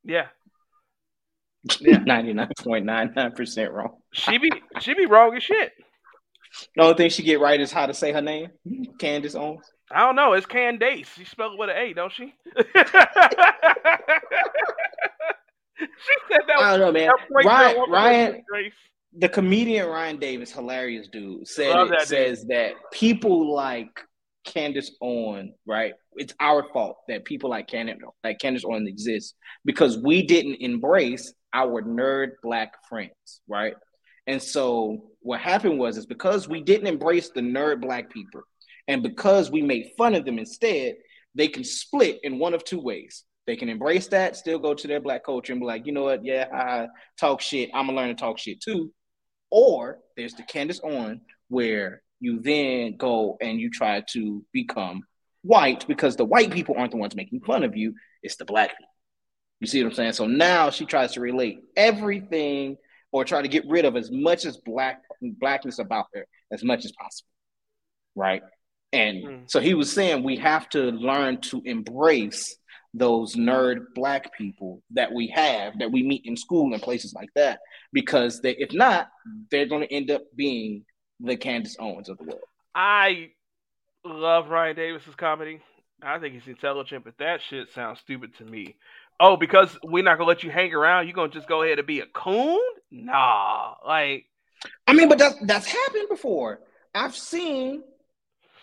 [0.05, 0.26] yeah.
[1.83, 1.98] Yeah.
[2.05, 3.98] Ninety nine point nine nine percent wrong.
[4.12, 4.50] she be
[4.81, 5.72] she be wrong as shit.
[6.76, 8.48] The only thing she get right is how to say her name,
[8.98, 9.70] Candace Owens.
[9.94, 10.33] I don't know.
[10.33, 11.09] It's Candace.
[11.16, 12.35] She spelled it with an A, don't she?
[12.57, 12.62] she
[16.31, 16.59] said that.
[16.59, 17.11] I don't know, man.
[17.44, 18.42] Ryan, Ryan
[19.18, 22.50] the comedian Ryan Davis, hilarious dude, said it, that says dude.
[22.50, 23.90] that people like
[24.44, 25.92] Candace Owens, right?
[26.14, 31.33] It's our fault that people like Candace, like Candace Owens exist because we didn't embrace
[31.52, 33.74] our nerd black friends, right?
[34.26, 38.42] And so what happened was is because we didn't embrace the nerd black people,
[38.92, 40.96] and because we made fun of them instead,
[41.35, 43.24] they can split in one of two ways.
[43.46, 46.05] They can embrace that, still go to their black culture and be like, you know
[46.05, 47.70] what, yeah, I talk shit.
[47.72, 48.92] I'm gonna learn to talk shit too.
[49.50, 55.02] Or there's the Candace Owens where you then go and you try to become
[55.40, 58.70] white because the white people aren't the ones making fun of you, it's the black
[58.70, 58.92] people.
[59.61, 60.12] You see what I'm saying?
[60.12, 62.76] So now she tries to relate everything
[63.11, 66.85] or try to get rid of as much as black blackness about her as much
[66.85, 67.28] as possible.
[68.14, 68.42] Right.
[68.92, 69.50] And mm.
[69.50, 72.57] so he was saying we have to learn to embrace
[72.94, 77.31] those nerd black people that we have that we meet in school and places like
[77.35, 77.61] that
[77.92, 79.09] because they, if not
[79.50, 80.85] they're going to end up being
[81.20, 82.40] the Candace Owens of the world.
[82.74, 83.31] I
[84.05, 85.61] love Ryan Davis's comedy.
[86.02, 88.76] I think he's intelligent, but that shit sounds stupid to me.
[89.20, 91.87] Oh, because we're not gonna let you hang around, you're gonna just go ahead and
[91.87, 92.61] be a coon?
[92.90, 94.24] Nah, like.
[94.87, 96.61] I mean, but that's that's happened before.
[96.94, 97.83] I've seen,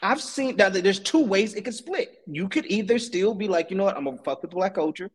[0.01, 2.19] I've seen that there's two ways it could split.
[2.25, 5.09] You could either still be like, you know what, I'm gonna fuck with black culture,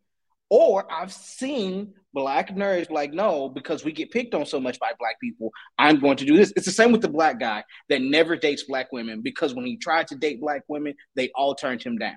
[0.50, 4.92] or I've seen black nerds like, no, because we get picked on so much by
[4.98, 6.52] black people, I'm going to do this.
[6.56, 9.76] It's the same with the black guy that never dates black women because when he
[9.76, 12.16] tried to date black women, they all turned him down.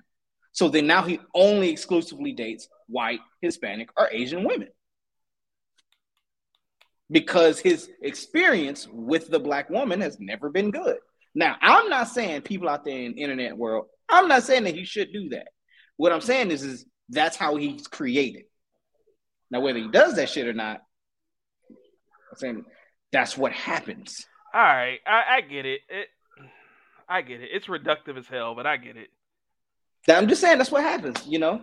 [0.51, 4.69] So then now he only exclusively dates white, Hispanic, or Asian women.
[7.09, 10.97] Because his experience with the black woman has never been good.
[11.37, 14.73] Now, I'm not saying people out there in the internet world, I'm not saying that
[14.73, 15.49] he should do that.
[15.95, 18.45] What I'm saying is, is that's how he's created.
[19.51, 20.81] Now, whether he does that shit or not,
[21.69, 22.65] I'm saying
[23.11, 24.25] that's what happens.
[24.51, 25.81] All right, I, I get it.
[25.89, 26.07] it.
[27.07, 27.49] I get it.
[27.53, 29.09] It's reductive as hell, but I get it.
[30.09, 31.61] I'm just saying that's what happens, you know.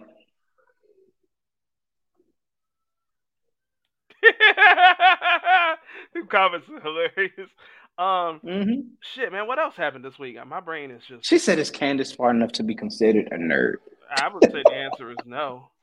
[6.31, 7.51] comments are hilarious.
[7.97, 8.81] Um, mm-hmm.
[9.15, 9.47] shit, man.
[9.47, 10.37] What else happened this week?
[10.47, 11.27] My brain is just.
[11.27, 13.77] She said, "Is Candace smart enough to be considered a nerd?"
[14.11, 15.71] I would say the answer is no.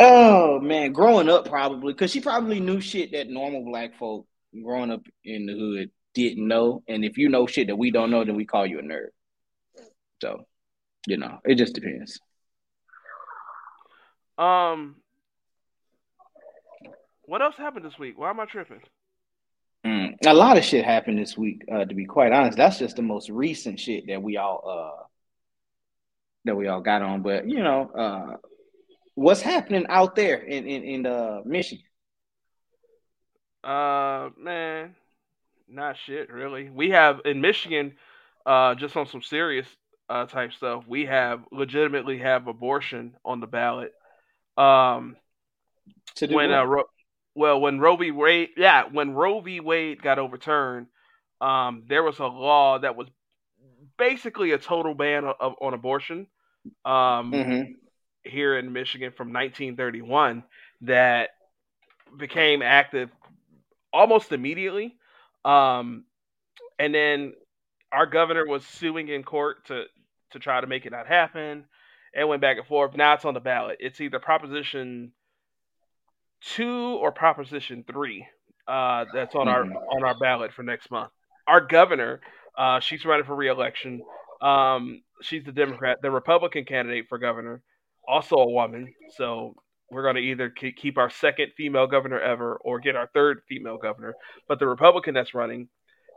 [0.00, 4.28] Oh man, growing up probably because she probably knew shit that normal black folk
[4.62, 8.12] growing up in the hood didn't know, and if you know shit that we don't
[8.12, 9.08] know, then we call you a nerd.
[10.22, 10.46] So,
[11.08, 12.20] you know, it just depends.
[14.38, 14.96] Um,
[17.24, 18.16] what else happened this week?
[18.16, 18.80] Why am I tripping?
[20.26, 21.64] A lot of shit happened this week.
[21.70, 25.04] Uh, to be quite honest, that's just the most recent shit that we all uh
[26.44, 27.22] that we all got on.
[27.22, 28.36] But you know, uh,
[29.14, 31.84] what's happening out there in in, in uh, Michigan?
[33.62, 34.96] Uh, man,
[35.68, 36.68] not shit really.
[36.68, 37.94] We have in Michigan,
[38.44, 39.66] uh, just on some serious
[40.08, 40.84] uh type stuff.
[40.88, 43.92] We have legitimately have abortion on the ballot.
[44.56, 45.16] Um,
[46.16, 46.88] to when uh, Ro-
[47.38, 48.10] well, when Roe v.
[48.10, 49.60] Wade, yeah, when Roe v.
[49.60, 50.88] Wade got overturned,
[51.40, 53.08] um, there was a law that was
[53.96, 56.26] basically a total ban of, on abortion.
[56.84, 57.72] Um, mm-hmm
[58.28, 60.44] here in Michigan from 1931
[60.82, 61.30] that
[62.16, 63.10] became active
[63.92, 64.96] almost immediately.
[65.44, 66.04] Um,
[66.78, 67.32] and then
[67.90, 69.84] our governor was suing in court to
[70.32, 71.64] to try to make it not happen.
[72.12, 72.94] It went back and forth.
[72.94, 73.78] Now it's on the ballot.
[73.80, 75.12] It's either Proposition
[76.40, 78.26] two or Proposition three
[78.66, 81.10] uh, that's on our on our ballot for next month.
[81.46, 82.20] Our governor,
[82.56, 84.02] uh, she's running for reelection.
[84.42, 85.98] Um, she's the Democrat.
[86.02, 87.62] The Republican candidate for governor
[88.08, 88.92] also a woman.
[89.16, 89.54] So
[89.90, 93.76] we're going to either keep our second female governor ever or get our third female
[93.76, 94.14] governor.
[94.48, 95.68] But the Republican that's running,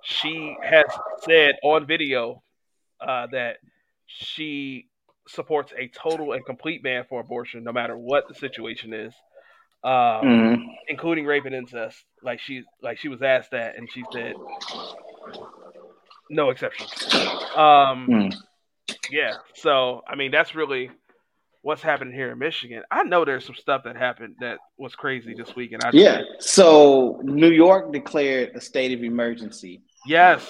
[0.03, 0.85] she has
[1.23, 2.41] said on video
[2.99, 3.57] uh, that
[4.07, 4.87] she
[5.27, 9.13] supports a total and complete ban for abortion, no matter what the situation is,
[9.83, 10.61] um, mm-hmm.
[10.87, 12.03] including rape and incest.
[12.23, 14.33] Like she, like she was asked that, and she said,
[16.29, 16.91] "No exceptions."
[17.55, 18.35] Um, mm.
[19.09, 19.33] Yeah.
[19.55, 20.91] So I mean, that's really
[21.61, 22.83] what's happening here in Michigan.
[22.89, 26.21] I know there's some stuff that happened that was crazy this week, and I yeah.
[26.39, 29.81] So New York declared a state of emergency.
[30.05, 30.47] Yes,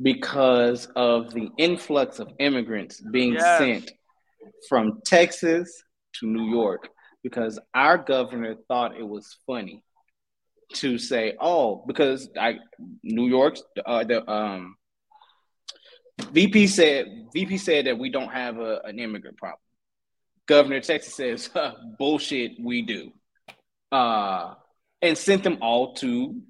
[0.00, 3.58] because of the influx of immigrants being yes.
[3.58, 3.92] sent
[4.68, 5.82] from Texas
[6.14, 6.88] to New York.
[7.22, 9.82] Because our governor thought it was funny
[10.74, 12.58] to say, "Oh, because I
[13.02, 14.76] New York's uh, the um."
[16.32, 19.58] VP said VP said that we don't have a, an immigrant problem
[20.50, 21.48] governor of Texas says,
[21.98, 23.12] bullshit, we do.
[23.92, 24.54] Uh,
[25.00, 26.42] and sent them all to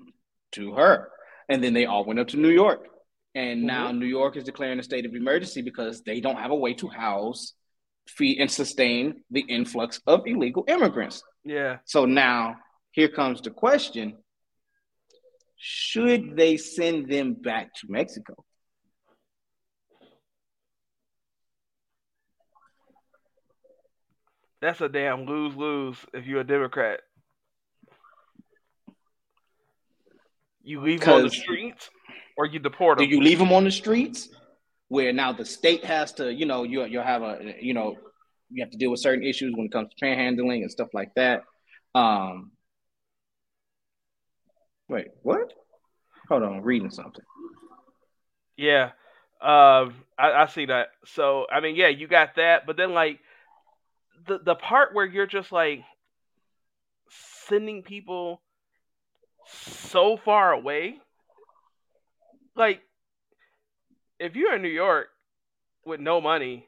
[0.53, 1.11] to her.
[1.49, 2.89] And then they all went up to New York.
[3.35, 3.67] And mm-hmm.
[3.67, 6.75] now New York is declaring a state of emergency because they don't have a way
[6.75, 7.53] to house,
[8.17, 11.23] feed, and sustain the influx of illegal immigrants.
[11.45, 11.79] Yeah.
[11.85, 12.57] So now
[12.93, 14.17] here comes the question
[15.63, 18.35] should they send them back to Mexico?
[24.63, 27.01] That's a damn lose lose if you're a Democrat.
[30.63, 31.91] You leave them on the streets,
[32.37, 33.07] or you deport them?
[33.07, 34.29] Do you leave them on the streets
[34.91, 37.97] where now the state has to, you know, you you'll have a, you know,
[38.51, 41.15] you have to deal with certain issues when it comes to panhandling and stuff like
[41.15, 41.45] that.
[41.95, 42.51] Um,
[44.89, 45.53] wait, what?
[46.29, 47.25] Hold on, I'm reading something.
[48.57, 48.87] Yeah,
[49.41, 50.89] um, I, I see that.
[51.07, 53.21] So I mean, yeah, you got that, but then like
[54.27, 55.85] the the part where you're just like
[57.47, 58.43] sending people
[59.47, 60.99] so far away,
[62.57, 62.83] like
[64.21, 65.09] if you're in New York
[65.85, 66.67] with no money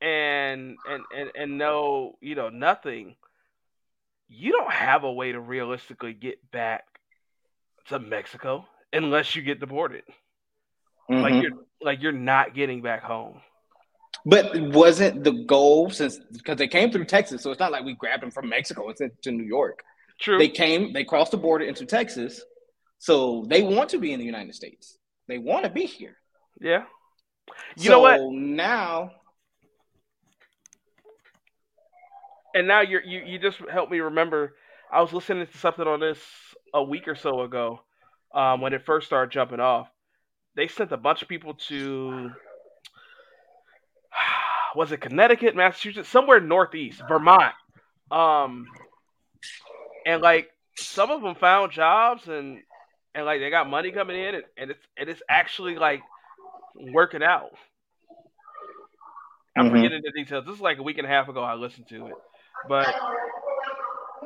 [0.00, 3.16] and and and and no, you know, nothing,
[4.28, 6.84] you don't have a way to realistically get back
[7.88, 10.04] to Mexico unless you get deported.
[11.08, 11.42] Like Mhm.
[11.42, 13.42] you're like you're not getting back home.
[14.24, 17.94] But wasn't the goal since because they came through Texas, so it's not like we
[17.94, 19.84] grabbed them from Mexico and sent to New York.
[20.18, 20.38] True.
[20.38, 22.42] They came, they crossed the border into Texas,
[22.98, 24.98] so they want to be in the United States.
[25.28, 26.16] They want to be here.
[26.60, 26.84] yeah.
[27.76, 28.20] You so know what?
[28.32, 29.12] Now,
[32.56, 34.54] And now you're you you just helped me remember.
[34.90, 36.18] I was listening to something on this
[36.72, 37.80] a week or so ago,
[38.34, 39.88] um, when it first started jumping off.
[40.54, 42.30] They sent a bunch of people to
[44.74, 47.52] was it Connecticut, Massachusetts, somewhere northeast, Vermont.
[48.10, 48.66] Um,
[50.06, 52.60] and like some of them found jobs and
[53.16, 56.02] and like they got money coming in and, and it's and it's actually like
[56.92, 57.50] working out.
[59.56, 59.70] I'm Mhm.
[59.70, 60.44] forgetting the details.
[60.44, 61.42] This is like a week and a half ago.
[61.42, 62.14] I listened to it,
[62.68, 62.94] but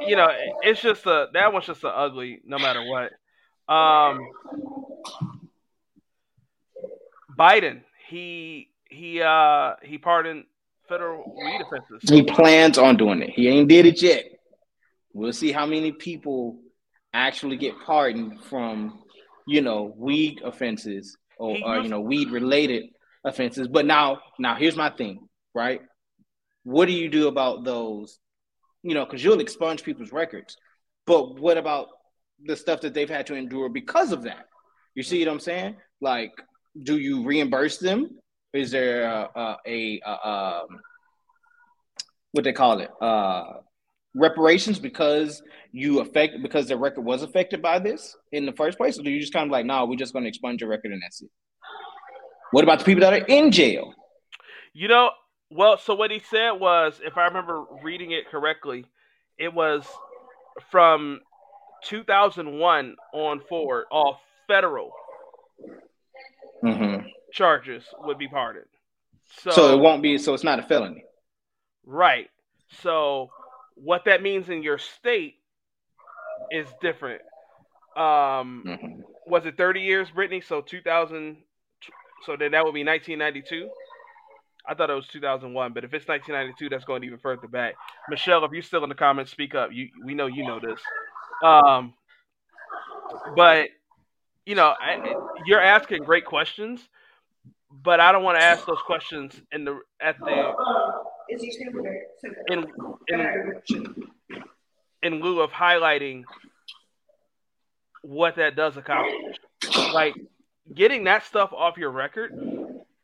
[0.01, 0.29] you know,
[0.63, 3.13] it's just a that one's just a ugly, no matter what.
[3.73, 4.19] Um,
[7.39, 10.47] Biden, he he uh he pardoned
[10.89, 12.11] federal weed offenses.
[12.11, 13.31] he plans on doing it.
[13.31, 14.25] He ain't did it yet.
[15.13, 16.59] We'll see how many people
[17.13, 19.03] actually get pardoned from,
[19.47, 22.85] you know, weed offenses or, or you know, weed related
[23.25, 23.69] offenses.
[23.69, 25.81] But now, now here's my thing, right?
[26.65, 28.19] What do you do about those?
[28.83, 30.57] You know, because you'll expunge people's records.
[31.07, 31.89] But what about
[32.45, 34.47] the stuff that they've had to endure because of that?
[34.95, 35.77] You see what I'm saying?
[36.01, 36.33] Like,
[36.83, 38.19] do you reimburse them?
[38.53, 40.67] Is there a, a, a, a um,
[42.33, 42.91] what they call it?
[43.01, 43.55] Uh,
[44.15, 45.43] reparations because
[45.73, 49.11] you affect because the record was affected by this in the first place, or do
[49.11, 51.23] you just kind of like, no, we're just going to expunge your record and that's
[51.23, 51.31] it?
[52.53, 53.95] What about the people that are in jail?
[54.73, 55.11] You know,
[55.51, 58.85] well, so what he said was, if I remember reading it correctly,
[59.39, 59.87] it was
[60.71, 61.21] from
[61.85, 64.93] 2001 on forward, all federal
[66.63, 67.07] Mm-hmm.
[67.33, 68.67] charges would be pardoned.
[69.43, 70.19] So, So, it won't be.
[70.19, 71.05] So it's not a felony.
[71.85, 72.29] right.
[72.83, 73.31] So
[73.85, 75.37] what that means in your state
[76.51, 77.23] is different.
[77.97, 79.05] Um, Mhm.
[79.27, 80.41] was it 30 years, Brittany?
[80.41, 81.37] So 2000.
[82.27, 83.69] So then that would be 1992.
[84.67, 87.75] I thought it was 2001, but if it's 1992, that's going even further back.
[88.09, 89.71] Michelle, if you're still in the comments, speak up.
[89.73, 90.81] You, we know you know this.
[91.43, 91.95] Um,
[93.37, 93.69] but
[94.47, 94.97] you know, I,
[95.47, 96.87] you're asking great questions,
[97.71, 100.53] but I don't want to ask those questions in the at the
[102.49, 102.67] in
[103.09, 103.21] in
[105.03, 106.25] in lieu of highlighting
[108.03, 109.23] what that does accomplish.
[109.91, 110.17] Like
[110.75, 112.33] getting that stuff off your record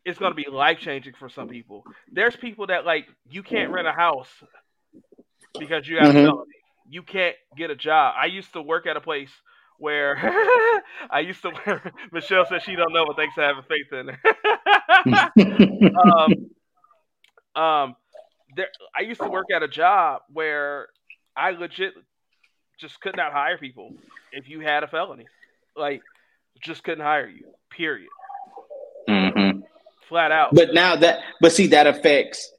[0.05, 1.87] is going to be life changing for some people.
[2.13, 4.29] There's people that like you can't rent a house
[5.59, 6.15] because you have Mhm.
[6.15, 6.51] a felony.
[6.89, 8.15] You can't get a job.
[8.19, 9.31] I used to work at a place
[9.79, 10.17] where
[11.11, 11.53] I used to.
[12.13, 15.33] Michelle says she don't know, but thanks for having faith in her.
[17.57, 17.97] um, um,
[18.57, 20.89] there, I used to work at a job where
[21.37, 21.93] I legit
[22.81, 23.93] just could not hire people
[24.33, 25.27] if you had a felony.
[25.77, 26.03] Like,
[26.63, 27.47] just couldn't hire you.
[27.71, 28.09] Period.
[29.09, 29.63] Mhm.
[30.09, 30.55] Flat out.
[30.55, 32.51] But now that, but see, that affects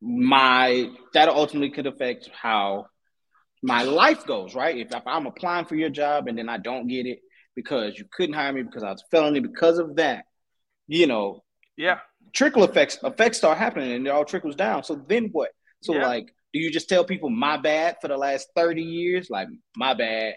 [0.00, 0.90] my.
[1.14, 2.86] That ultimately could affect how
[3.62, 4.76] my life goes, right?
[4.76, 7.20] If, if I'm applying for your job and then I don't get it
[7.54, 10.24] because you couldn't hire me because I was a felony because of that,
[10.88, 11.44] you know,
[11.76, 11.98] yeah.
[12.32, 14.82] Trickle effects effects start happening and it all trickles down.
[14.84, 15.50] So then what?
[15.82, 16.06] So Yeah.
[16.06, 19.30] like, do you just tell people my bad for the last 30 years?
[19.30, 20.34] Like my bad.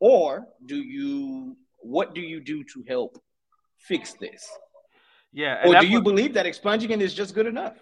[0.00, 3.18] Or do you what do you do to help
[3.78, 4.48] fix this?
[5.32, 5.60] Yeah.
[5.62, 7.76] And Or do you what, believe that expunging it is just good enough?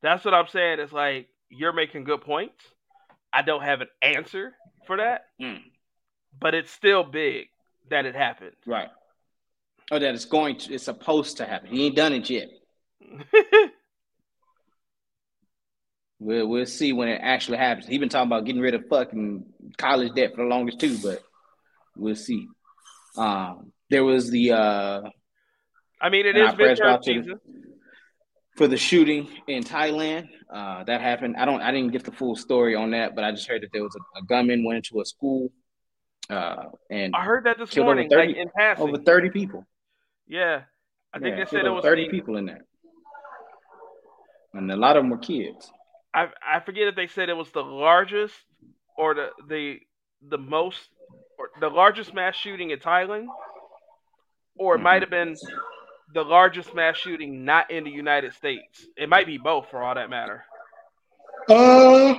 [0.00, 0.78] that's what I'm saying.
[0.78, 2.62] It's like you're making good points.
[3.32, 4.54] I don't have an answer
[4.86, 5.62] for that, Mm.
[6.38, 7.48] but it's still big
[7.90, 8.54] that it happened.
[8.64, 8.88] Right.
[9.90, 11.68] Or that it's going to it's supposed to happen.
[11.70, 12.48] He ain't done it yet.
[16.20, 17.86] We'll we'll see when it actually happens.
[17.86, 19.44] He's been talking about getting rid of fucking
[19.76, 21.22] college debt for the longest too, but
[21.96, 22.48] we'll see.
[23.16, 25.02] Um, There was the uh
[26.00, 27.38] I mean, it is midterm season.
[28.56, 30.28] for the shooting in Thailand.
[30.52, 31.36] Uh, that happened.
[31.36, 31.60] I don't.
[31.62, 33.94] I didn't get the full story on that, but I just heard that there was
[33.94, 35.52] a, a gunman went into a school,
[36.30, 38.88] uh, and I heard that this Killed over morning, 30 like in passing.
[38.88, 39.66] over thirty people.
[40.26, 40.62] yeah,
[41.14, 42.62] I think Yeah, they said it was thirty people in that,
[44.58, 45.72] and a lot of them were kids.
[46.14, 48.34] I I forget if they said it was the largest
[48.96, 49.80] or the the
[50.22, 50.90] the most
[51.38, 53.32] or the largest mass shooting in Thailand,
[54.58, 54.82] or it Mhm.
[54.82, 55.36] might have been
[56.12, 58.88] the largest mass shooting not in the United States.
[58.96, 60.44] It might be both for all that matter.
[61.48, 62.14] Uh,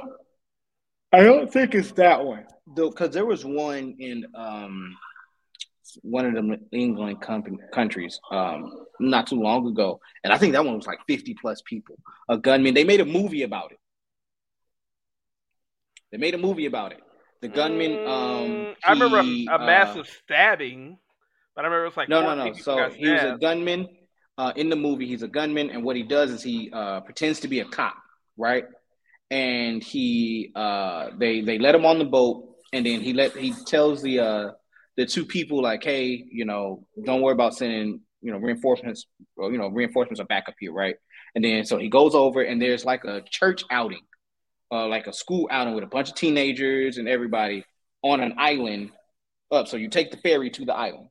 [1.12, 2.46] I don't think it's that one.
[2.76, 4.96] Though, because there was one in um
[6.02, 10.66] one of the England company, countries um not too long ago, and I think that
[10.66, 11.98] one was like fifty plus people.
[12.28, 12.74] A gunman.
[12.74, 13.80] They made a movie about it.
[16.12, 17.02] They made a movie about it.
[17.42, 17.92] The gunman.
[18.08, 20.98] Um, Mm, I remember he, a, a uh, massive stabbing,
[21.56, 22.54] but I remember it was like no, no, no.
[22.54, 23.88] So he was a gunman.
[24.38, 27.42] Uh, in the movie, he's a gunman, and what he does is he uh, pretends
[27.42, 27.98] to be a cop,
[28.38, 28.64] right?
[29.30, 33.54] And he, uh, they, they let him on the boat, and then he let he
[33.68, 34.52] tells the uh,
[35.00, 39.06] the two people like, hey, you know, don't worry about sending, you know, reinforcements,
[39.38, 40.98] or you know, reinforcements are back up here, right?
[41.36, 44.02] And then so he goes over, and there's like a church outing,
[44.70, 47.64] uh, like a school outing with a bunch of teenagers and everybody
[48.02, 48.92] on an island
[49.54, 49.70] up.
[49.70, 51.08] So you take the ferry to the island.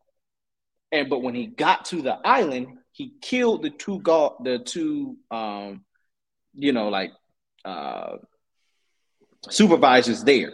[0.92, 5.16] And but when he got to the island, he killed the two go- the two
[5.30, 5.82] um
[6.52, 7.12] you know like
[7.64, 8.16] uh
[9.48, 10.52] supervisors there.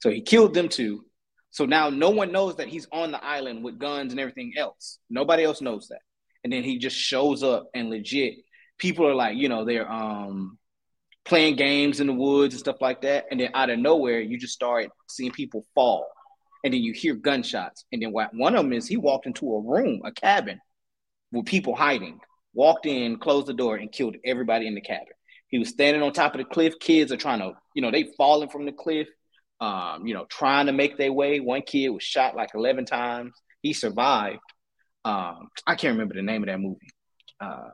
[0.00, 1.06] So he killed them two.
[1.54, 4.98] So now no one knows that he's on the island with guns and everything else.
[5.08, 6.00] Nobody else knows that.
[6.42, 8.34] And then he just shows up and legit
[8.78, 10.58] people are like, you know, they're um
[11.24, 13.26] playing games in the woods and stuff like that.
[13.30, 16.06] And then out of nowhere, you just start seeing people fall
[16.64, 17.84] and then you hear gunshots.
[17.92, 20.60] And then one of them is he walked into a room, a cabin
[21.32, 22.18] with people hiding,
[22.52, 25.14] walked in, closed the door, and killed everybody in the cabin.
[25.48, 26.74] He was standing on top of the cliff.
[26.80, 29.06] Kids are trying to, you know, they falling from the cliff,
[29.60, 31.40] um, you know, trying to make their way.
[31.40, 33.34] One kid was shot like 11 times.
[33.62, 34.40] He survived.
[35.04, 36.88] Um, I can't remember the name of that movie.
[37.40, 37.70] Uh,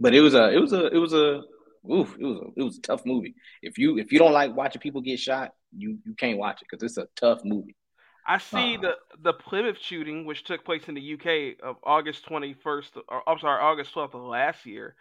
[0.00, 1.42] but it was a, it was a, it was a,
[1.90, 3.34] oof, it was a, it was a tough movie.
[3.62, 6.68] If you, if you don't like watching people get shot, you, you can't watch it
[6.70, 7.76] because it's a tough movie.
[8.26, 12.24] I see Uh, the the Plymouth shooting, which took place in the UK of August
[12.26, 14.94] twenty first, or I'm sorry, August twelfth of last year.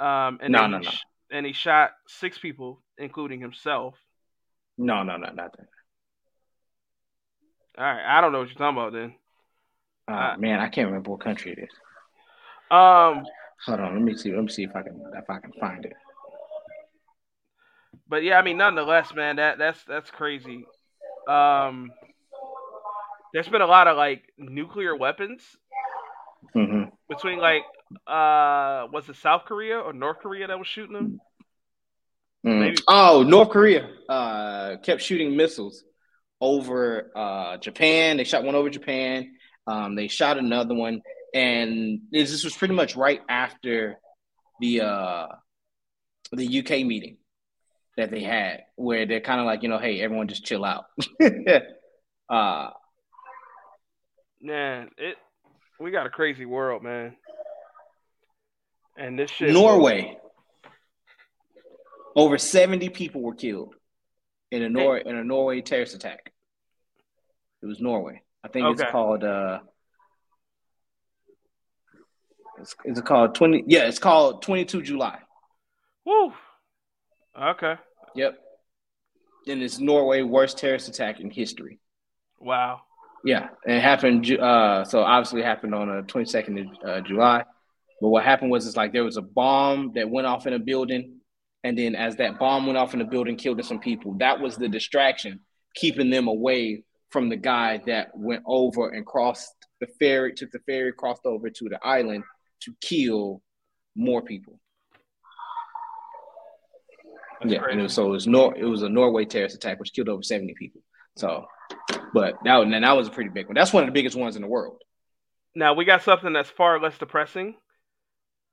[0.00, 0.90] Um, and No, no, no.
[0.90, 3.94] sh- and he shot six people, including himself.
[4.78, 5.68] No, no, no, not that.
[7.78, 9.14] All right, I don't know what you're talking about then.
[10.08, 11.70] Uh, Uh, man, I can't remember what country it is.
[12.70, 13.24] Um,
[13.66, 14.32] Hold on, let me see.
[14.32, 15.94] Let me see if I can if I can find it.
[18.08, 20.64] but yeah, I mean, nonetheless, man, that that's that's crazy.
[21.28, 21.92] Um,
[23.32, 25.42] there's been a lot of like nuclear weapons
[26.54, 27.62] hmm between like
[28.06, 31.20] uh, was it South Korea or North Korea that was shooting them?
[32.46, 35.82] Maybe- Oh, North Korea uh, kept shooting missiles
[36.40, 38.16] over uh, Japan.
[38.16, 39.34] They shot one over Japan.
[39.66, 41.02] Um, they shot another one,
[41.34, 43.96] and this, this was pretty much right after
[44.60, 45.26] the uh,
[46.32, 47.16] the UK meeting
[47.96, 50.84] that they had, where they're kind of like, you know, hey, everyone just chill out.
[52.28, 52.70] uh,
[54.40, 55.16] Man, it
[55.80, 57.16] we got a crazy world, man.
[58.96, 60.16] And this shit Norway.
[62.16, 63.74] Over 70 people were killed
[64.50, 66.32] in a Nor in a Norway terrorist attack.
[67.62, 68.22] It was Norway.
[68.42, 68.82] I think Okay.
[68.82, 69.60] it's called uh
[72.58, 75.18] it's, it's called 20 yeah, it's called 22 July.
[76.04, 76.32] Woo.
[77.40, 77.74] Okay.
[78.14, 78.38] Yep.
[79.48, 81.78] And it's Norway worst terrorist attack in history.
[82.40, 82.80] Wow.
[83.24, 84.30] Yeah, it happened.
[84.30, 87.42] Uh, so obviously, it happened on the twenty second of uh, July.
[88.00, 90.58] But what happened was, it's like there was a bomb that went off in a
[90.60, 91.15] building,
[91.66, 94.14] and then as that bomb went off in the building, killed some people.
[94.18, 95.40] That was the distraction,
[95.74, 100.60] keeping them away from the guy that went over and crossed the ferry, took the
[100.60, 102.22] ferry, crossed over to the island
[102.60, 103.42] to kill
[103.96, 104.60] more people.
[107.40, 109.80] That's yeah, and it was, so it was Nor it was a Norway terrorist attack,
[109.80, 110.82] which killed over seventy people.
[111.16, 111.46] So,
[112.14, 113.56] but that and that was a pretty big one.
[113.56, 114.80] That's one of the biggest ones in the world.
[115.56, 117.56] Now we got something that's far less depressing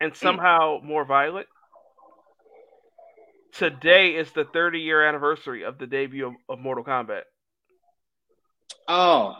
[0.01, 0.17] and mm.
[0.17, 1.47] somehow more violent.
[3.57, 7.21] Today is the 30 year anniversary of the debut of, of Mortal Kombat.
[8.87, 9.35] Oh,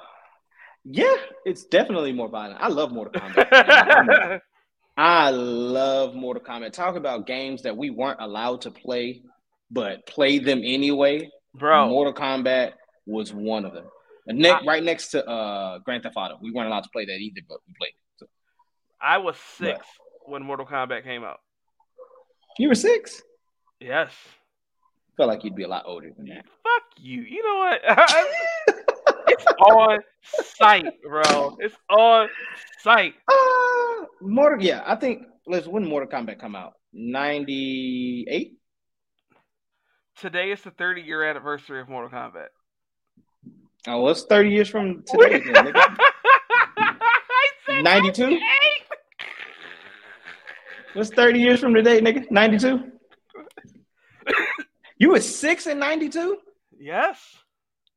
[0.85, 2.61] yeah, it's definitely more violent.
[2.61, 4.39] I love Mortal Kombat.
[4.97, 6.73] I love Mortal Kombat.
[6.73, 9.23] Talk about games that we weren't allowed to play,
[9.71, 11.29] but played them anyway.
[11.55, 12.73] Bro, Mortal Kombat
[13.07, 13.85] was one of them.
[14.27, 16.37] Ne- right next to uh Grand Theft Auto.
[16.39, 18.19] We weren't allowed to play that either, but we played it.
[18.19, 18.25] So.
[19.01, 19.85] I was six
[20.25, 21.39] when Mortal Kombat came out.
[22.59, 23.23] You were six?
[23.83, 24.11] Yes.
[25.17, 26.45] Felt like you'd be a lot older than that.
[26.45, 27.21] Fuck you.
[27.21, 27.81] You know what?
[29.27, 31.57] it's on site, bro.
[31.59, 32.29] It's on
[32.79, 33.13] site.
[33.27, 35.23] Uh, Mortal, yeah, I think.
[35.45, 36.75] Let's when Mortal Kombat come out?
[36.93, 38.57] Ninety eight.
[40.15, 42.47] Today is the 30 year anniversary of Mortal Kombat.
[43.85, 45.43] Oh, well, it's thirty years from today.
[47.81, 48.39] Ninety two.
[50.93, 52.31] What's thirty years from today, nigga?
[52.31, 52.92] Ninety two.
[55.03, 56.37] You were six in ninety two.
[56.79, 57.19] Yes.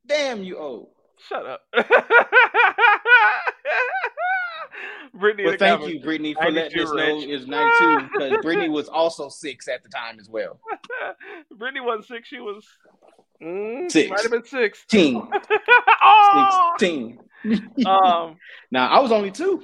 [0.09, 0.89] Damn, you old.
[1.29, 1.61] Shut up.
[5.15, 9.29] Brittany, well, thank you, Brittany, for letting us know it's 92 because Brittany was also
[9.29, 10.59] six at the time as well.
[11.57, 12.67] Brittany wasn't six; she was
[13.41, 14.11] mm, six.
[14.11, 14.85] Might have been six.
[14.89, 15.23] Teen.
[16.03, 16.75] oh!
[16.77, 17.21] Sixteen.
[17.87, 18.37] um.
[18.73, 19.63] Now I was only two.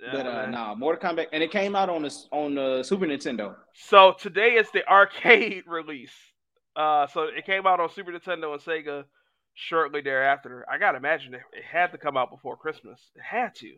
[0.00, 3.06] Yeah, but uh, nah, Mortal Kombat, and it came out on the on the Super
[3.06, 3.56] Nintendo.
[3.74, 6.14] So today is the arcade release.
[6.76, 9.04] Uh, so it came out on Super Nintendo and Sega
[9.54, 10.64] shortly thereafter.
[10.70, 13.00] I gotta imagine it, it had to come out before Christmas.
[13.16, 13.74] It had to.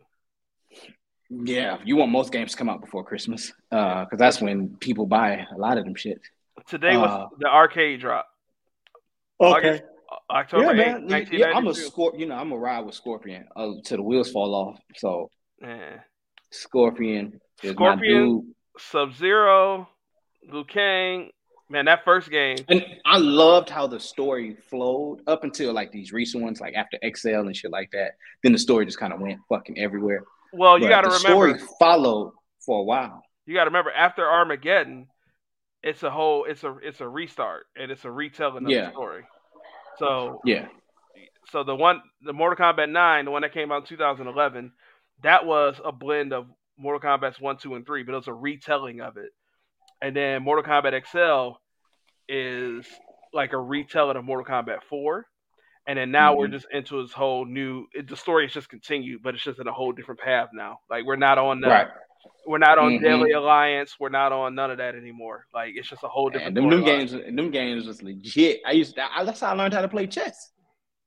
[1.29, 4.75] Yeah, you want most games to come out before Christmas, uh, because uh, that's when
[4.77, 6.19] people buy a lot of them shit.
[6.67, 8.27] Today was Uh, the arcade drop.
[9.39, 9.83] August-
[10.29, 11.27] October yeah, 8th, man.
[11.31, 11.89] Yeah, I'm a 1992.
[11.89, 12.19] scorp.
[12.19, 14.79] You know, I'm a ride with Scorpion uh, till the wheels fall off.
[14.97, 16.01] So Yeah.
[16.51, 18.53] Scorpion is Scorpion.
[18.77, 19.89] Sub Zero,
[20.51, 21.31] Liu Kang.
[21.69, 22.57] Man, that first game.
[22.69, 26.97] And I loved how the story flowed up until like these recent ones, like after
[27.15, 28.11] XL and shit like that.
[28.43, 30.23] Then the story just kind of went fucking everywhere.
[30.51, 31.57] Well, you got to the remember.
[31.57, 32.33] story followed
[32.65, 33.23] for a while.
[33.45, 33.91] You got to remember.
[33.91, 35.07] After Armageddon,
[35.81, 36.45] it's a whole.
[36.45, 36.75] It's a.
[36.83, 38.85] It's a restart and it's a retelling of Yeah.
[38.85, 39.23] the story.
[39.97, 40.67] So Yeah,
[41.49, 44.71] so the one the Mortal Kombat 9, the one that came out in 2011,
[45.23, 46.47] that was a blend of
[46.77, 49.29] Mortal Kombat's 1, 2 and 3, but it was a retelling of it.
[50.03, 51.55] And then Mortal Kombat XL
[52.27, 52.85] is
[53.33, 55.25] like a retelling of Mortal Kombat 4.
[55.87, 56.51] And then now we're Mhm.
[56.51, 59.67] just into this whole new it, the story is just continued, but it's just in
[59.67, 60.79] a whole different path now.
[60.89, 61.87] Like we're not on the right.
[62.45, 63.01] we're not on Mhm.
[63.01, 65.45] Deadly Alliance, we're not on none of that anymore.
[65.53, 66.85] Like it's just a whole different And them, them storyline.
[66.85, 68.61] games, them games was legit.
[68.65, 70.53] I used to, I, that's how I learned how to play chess.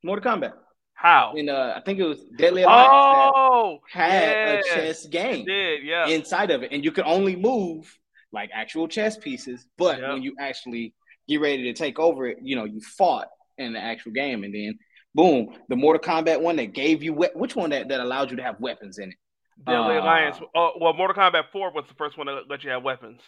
[0.03, 0.53] Mortal Kombat.
[0.95, 1.35] How?
[1.37, 5.11] And uh, I think it was Deadly Alliance Oh, that had yes, a chess it
[5.11, 6.07] game did, yeah.
[6.09, 7.99] inside of it, and you could only move
[8.33, 9.67] like actual chess pieces.
[9.79, 10.09] But Yep.
[10.11, 10.95] when you actually
[11.29, 14.55] get ready to take over it, you know, you fought in the actual game, and
[14.55, 14.79] then
[15.15, 18.37] boom, the Mortal Kombat one that gave you we- which one that, that allowed you
[18.37, 19.17] to have weapons in it.
[19.65, 20.39] Deadly Uh, Alliance.
[20.55, 23.23] Oh, well, Mortal Kombat 4 was the first one that let you have weapons.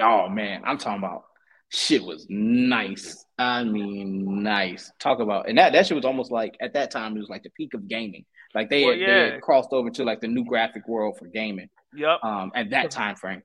[0.00, 1.24] Oh man, I'm talking about
[1.70, 3.24] shit was nice.
[3.38, 4.90] I mean, nice.
[4.98, 7.42] Talk about and that that shit was almost like at that time it was like
[7.42, 8.24] the peak of gaming.
[8.54, 11.26] Like they, Well, had, they had crossed over to like the new graphic world for
[11.26, 11.68] gaming.
[11.94, 12.18] Yep.
[12.22, 13.42] Um, at that time frame.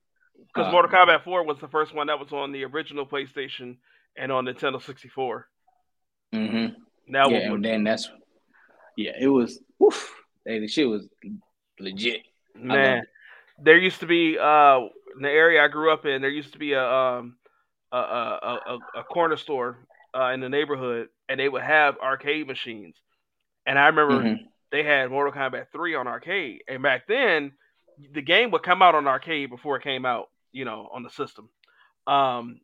[0.53, 3.77] Because uh, Mortal Kombat 4 was the first one that was on the original PlayStation
[4.17, 5.47] and on Nintendo 64.
[6.31, 6.67] hmm
[7.07, 8.09] Now yeah, and then that's
[8.95, 9.59] yeah, it was.
[9.81, 10.13] Oof,
[10.45, 11.07] hey, the shit was
[11.79, 12.21] legit.
[12.55, 13.03] Man,
[13.61, 14.79] there used to be uh
[15.15, 16.21] in the area I grew up in.
[16.21, 17.37] There used to be a um
[17.91, 19.77] a a, a, a corner store
[20.15, 22.95] uh, in the neighborhood, and they would have arcade machines.
[23.65, 24.39] And I remember Mhm.
[24.71, 27.53] they had Mortal Kombat three on arcade, and back then
[28.13, 31.09] the game would come out on arcade before it came out, you know, on the
[31.09, 31.49] system.
[32.07, 32.61] Um,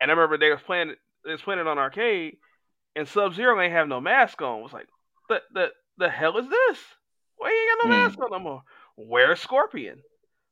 [0.00, 0.94] and I remember they was playing
[1.24, 2.38] they was playing it on arcade,
[2.96, 4.60] and Sub Zero ain't have no mask on.
[4.60, 4.88] It was like
[5.28, 6.78] the the the hell is this?
[7.36, 8.04] Why he ain't got no Hmm.
[8.04, 8.62] mask on no more?
[8.96, 10.02] Where's Scorpion?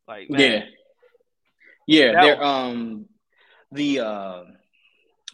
[0.06, 0.68] Like man,
[1.86, 2.20] Yeah, yeah.
[2.20, 3.06] They're was- um
[3.72, 4.44] the uh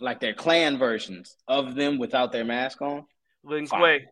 [0.00, 3.04] like their clan versions of them without their mask on.
[3.44, 4.06] Lin Kuei.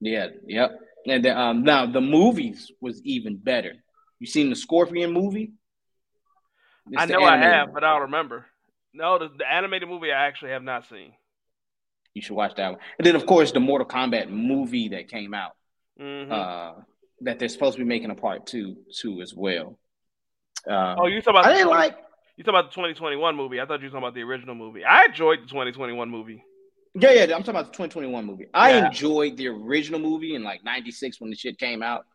[0.00, 0.72] Yeah, yep.
[1.06, 3.74] And then, um, now the movies was even better.
[4.18, 5.52] You seen the Scorpion movie?
[6.90, 7.74] It's I know I have, one.
[7.74, 8.46] but I don't remember.
[8.92, 11.12] No, the, the animated movie I actually have not seen.
[12.12, 12.80] You should watch that one.
[12.98, 15.52] And then, of course, the Mortal Kombat movie that came out.
[16.00, 16.30] Mhm.
[16.30, 16.80] Uh,
[17.22, 19.78] that they're supposed to be making a part two, two as well.
[20.66, 21.46] Um, oh, you talking about?
[21.46, 21.96] I the didn't 20 like.
[22.36, 23.60] You talking about the 2021 movie?
[23.60, 24.84] I thought you were talking about the original movie.
[24.84, 26.44] I enjoyed the 2021 movie.
[26.96, 27.22] Yeah, yeah.
[27.22, 28.46] I'm talking about the 2021 movie.
[28.52, 28.86] I Yeah.
[28.86, 32.06] enjoyed the original movie in like '96 when the shit came out.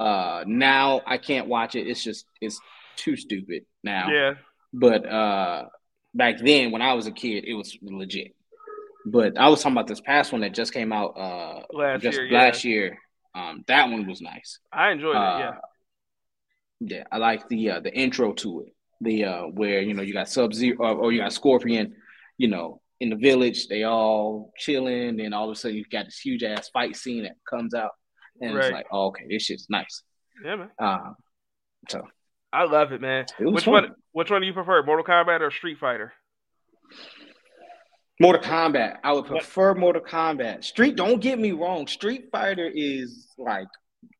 [0.00, 1.86] Uh, now I can't watch it.
[1.86, 2.60] It's just it's
[2.96, 4.08] too stupid now.
[4.10, 4.34] Yeah,
[4.72, 5.66] But uh,
[6.14, 8.34] back then, when I was a kid, it was legit.
[9.06, 12.18] But I was talking about this past one that just came out uh, last just
[12.18, 12.26] year.
[12.26, 12.98] Yeah, last year.
[13.34, 14.58] Um, that one was nice.
[14.72, 15.40] I enjoyed Uh, it.
[15.40, 18.74] Yeah, Yeah, I like the uh, the intro to it.
[19.00, 21.94] The uh, where you know you got Sub Zero or, or you got Scorpion,
[22.38, 23.66] you know, in the village.
[23.68, 27.24] They all chilling, and all of a sudden you got this huge ass fight scene
[27.24, 27.90] that comes out,
[28.40, 28.64] and right.
[28.66, 30.02] it's like, oh, okay, this shit's nice.
[30.44, 30.70] Yeah, man.
[30.78, 31.16] Um,
[31.88, 32.06] so
[32.52, 33.26] I love it, man.
[33.38, 33.72] It which fun.
[33.72, 33.94] one?
[34.12, 36.12] Which one do you prefer, Mortal Kombat or Street Fighter?
[38.20, 38.98] Mortal Kombat.
[39.02, 40.64] I would prefer Mortal Kombat.
[40.64, 40.96] Street.
[40.96, 41.86] Don't get me wrong.
[41.86, 43.68] Street Fighter is like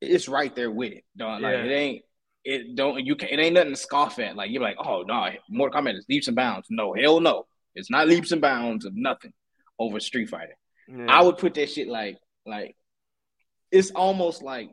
[0.01, 1.05] it's right there with it.
[1.17, 1.65] Don't like yeah.
[1.65, 2.03] it ain't.
[2.45, 4.35] It don't you can it ain't nothing to scoff at.
[4.35, 6.67] Like you're like, oh no, Mortal Kombat is leaps and bounds.
[6.71, 7.47] No, hell no.
[7.75, 9.33] It's not leaps and bounds of nothing
[9.79, 10.57] over Street Fighter.
[10.89, 11.07] Yeah.
[11.09, 12.77] I would put that shit like like
[13.71, 14.71] it's almost like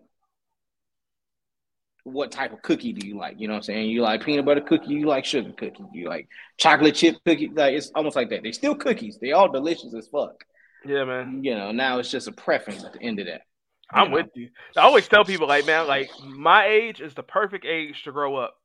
[2.13, 3.39] what type of cookie do you like?
[3.39, 3.89] You know what I'm saying?
[3.89, 7.49] You like peanut butter cookie, you like sugar cookie, you like chocolate chip cookie.
[7.49, 8.43] Like it's almost like that.
[8.43, 9.17] They're still cookies.
[9.19, 10.43] They all delicious as fuck.
[10.85, 11.43] Yeah, man.
[11.43, 13.41] You know, now it's just a preference at the end of that.
[13.91, 14.17] I'm know?
[14.17, 14.49] with you.
[14.77, 18.35] I always tell people like, man, like my age is the perfect age to grow
[18.35, 18.55] up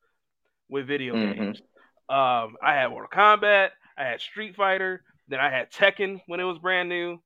[0.69, 1.41] with video mm-hmm.
[1.41, 1.59] games.
[2.09, 6.45] Um, I had Mortal Kombat, I had Street Fighter, then I had Tekken when it
[6.45, 7.21] was brand new.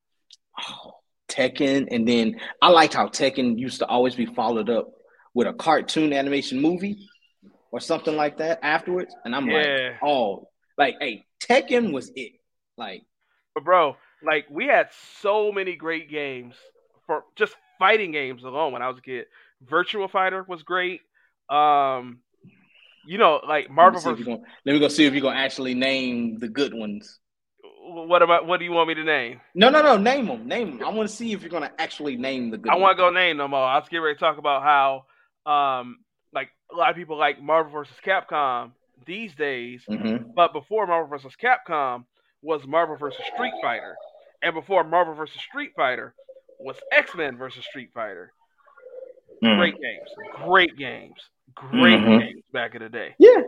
[0.60, 0.92] Oh,
[1.28, 4.92] Tekken, and then I liked how Tekken used to always be followed up
[5.34, 7.08] with a cartoon animation movie
[7.70, 9.14] or something like that afterwards.
[9.24, 9.56] And I'm yeah.
[9.56, 12.32] like, oh, like, hey, Tekken was it.
[12.76, 13.02] Like,
[13.54, 14.88] but bro, like we had
[15.20, 16.54] so many great games
[17.06, 19.26] for just fighting games alone when I was a kid.
[19.64, 21.00] Virtua Fighter was great.
[21.50, 22.20] Um,
[23.06, 24.00] you know, like Marvel.
[24.04, 27.18] Let me, gonna, let me go see if you're gonna actually name the good ones.
[27.90, 29.40] What about what do you want me to name?
[29.54, 29.96] No, no, no.
[29.96, 30.46] Name them.
[30.46, 30.86] Name them.
[30.86, 32.70] I want to see if you're gonna actually name the good.
[32.70, 33.64] I want to go name them all.
[33.64, 35.06] I was getting ready to talk about how
[35.48, 35.98] um,
[36.32, 38.72] like a lot of people like Marvel versus Capcom
[39.06, 40.30] these days, mm-hmm.
[40.34, 42.04] but before Marvel versus Capcom
[42.42, 43.96] was Marvel versus Street Fighter,
[44.42, 46.14] and before Marvel versus Street Fighter
[46.58, 48.32] was X Men versus Street Fighter.
[49.42, 49.56] Mm.
[49.56, 50.08] Great games,
[50.44, 52.18] great games, great mm-hmm.
[52.18, 53.14] games back in the day.
[53.18, 53.42] Yeah.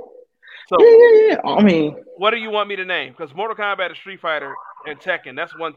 [0.69, 1.51] So yeah, yeah, yeah.
[1.51, 3.13] I mean, what do you want me to name?
[3.17, 4.55] Because Mortal Kombat and Street Fighter
[4.87, 5.75] and Tekken, that's one.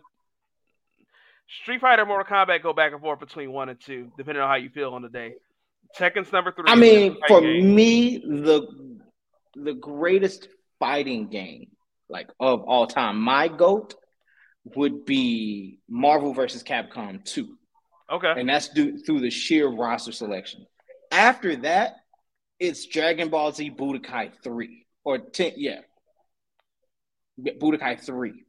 [1.64, 4.56] Street Fighter, Mortal Kombat go back and forth between one and two, depending on how
[4.56, 5.34] you feel on the day.
[5.98, 6.66] Tekken's number three.
[6.68, 7.76] I mean, for game.
[7.76, 8.68] me, the
[9.56, 10.48] the greatest
[10.80, 11.68] fighting game
[12.14, 13.96] like of all time, my goat
[14.76, 17.58] would be Marvel versus Capcom 2.
[18.12, 18.34] Okay.
[18.38, 20.66] And that's due through the sheer roster selection.
[21.12, 21.96] After that,
[22.60, 25.80] it's Dragon Ball Z Budokai 3 or 10 yeah.
[27.40, 28.46] Budokai 3.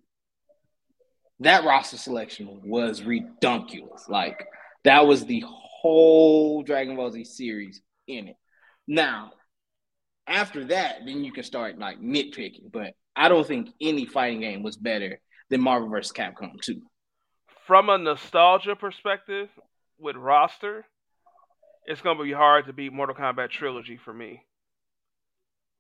[1.41, 4.09] That roster selection was redunculous.
[4.09, 4.47] Like
[4.85, 5.43] that was the
[5.85, 8.37] whole Dragon Ball Z series in it.
[8.89, 9.33] Now,
[10.27, 12.73] after that, then you can start like nitpicking.
[12.73, 15.21] But I don't think any fighting game was better
[15.51, 16.11] than Marvel vs.
[16.11, 16.81] Capcom 2.
[17.67, 19.51] From a nostalgia perspective,
[19.99, 20.87] with roster,
[21.85, 24.43] it's gonna be hard to beat Mortal Kombat Trilogy for me.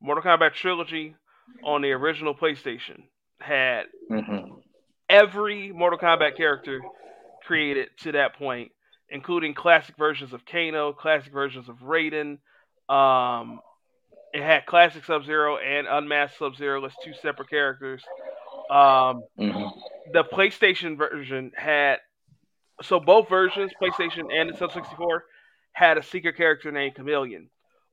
[0.02, 1.16] Mortal Kombat Trilogy
[1.64, 3.04] on the original PlayStation
[3.40, 4.52] had mm-hmm.
[5.08, 6.82] every Mortal Kombat character
[7.46, 8.70] created to that point
[9.14, 12.38] including classic versions of Kano, classic versions of Raiden.
[12.88, 13.60] Um,
[14.34, 18.02] it had classic Sub Zero and unmasked Sub Zero as two separate characters.
[18.68, 19.68] Um, mm-hmm.
[20.12, 21.98] The PlayStation version had
[22.82, 25.24] so both versions, PlayStation and the Sub 64,
[25.72, 27.48] had a secret character named Chameleon.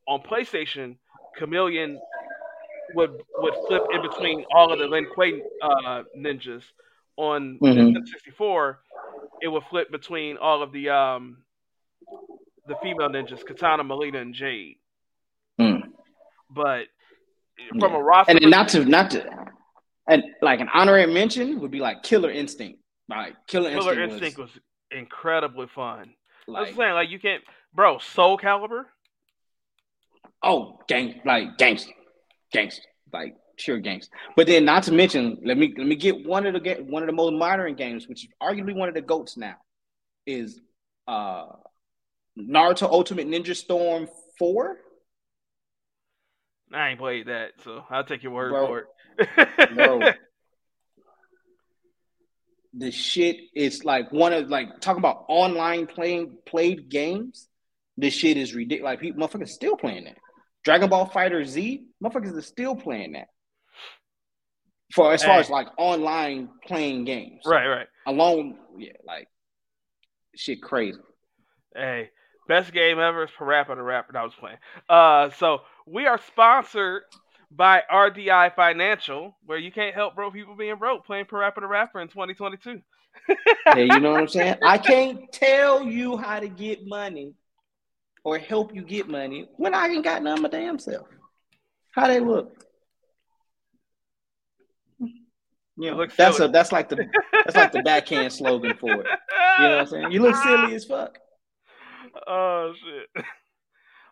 [0.08, 0.98] On PlayStation,
[1.38, 2.00] Chameleon
[2.96, 6.64] would would flip in between all of the Lin Kuei uh, ninjas.
[7.18, 7.94] On mm-hmm.
[7.94, 8.80] the 64,
[9.42, 11.38] it would flip between all of the um
[12.68, 14.78] the female ninjas, Katana, Mileena, and Jade.
[15.60, 15.82] Mm.
[16.50, 16.86] But
[17.70, 17.98] from yeah.
[17.98, 19.30] a roster, and not to not to,
[20.08, 22.80] and like an honorary mention would be like Killer Instinct.
[23.10, 24.62] Like Killer, Killer Instinct, Instinct was, was,
[24.92, 26.14] incredibly fun.
[26.48, 28.00] Like, I'm saying, like you can't, bro.
[28.00, 28.86] Soul Calibur.
[30.44, 31.92] Oh, gang, like gangster,
[32.52, 32.84] gangster,
[33.14, 34.10] like pure games.
[34.36, 37.08] But then, not to mention, let me let me get one of the one of
[37.08, 39.56] the most modern games, which is arguably one of the goats now,
[40.26, 40.60] is
[41.08, 41.48] uh
[42.38, 44.08] Naruto Ultimate Ninja Storm
[44.40, 44.78] Four.
[46.74, 48.88] I ain't played that, so I'll take your word bro, for
[49.20, 49.76] it.
[49.76, 50.02] bro,
[52.74, 57.48] the shit is like one of like talking about online playing played games.
[57.98, 58.92] This shit is ridiculous.
[58.92, 60.18] Like people, motherfuckers, still playing that.
[60.64, 63.28] Dragon Ball Fighter Z, motherfuckers are still playing that
[64.94, 67.42] for as far as like online playing games.
[67.46, 67.88] Right, right.
[68.06, 69.28] Alone, yeah, like
[70.36, 71.00] shit crazy.
[71.76, 72.10] Hey,
[72.48, 74.14] best game ever is Parappa the Rapper.
[74.14, 74.58] That I was playing.
[74.90, 77.04] Uh, so we are sponsored
[77.50, 82.00] by RDI Financial, where you can't help broke people being broke playing Parappa the Rapper
[82.02, 82.82] in 2022.
[83.74, 84.56] hey, you know what I'm saying?
[84.66, 87.34] I can't tell you how to get money
[88.24, 91.08] or help you get money when I ain't got none of my damn self.
[91.92, 92.66] How they look?
[95.78, 96.50] You know, that's silly.
[96.50, 97.06] a that's like the
[97.46, 99.08] that's like the backhand slogan for it.
[99.60, 100.12] You know what I'm saying?
[100.12, 101.18] You look silly as fuck.
[102.28, 103.26] Oh shit.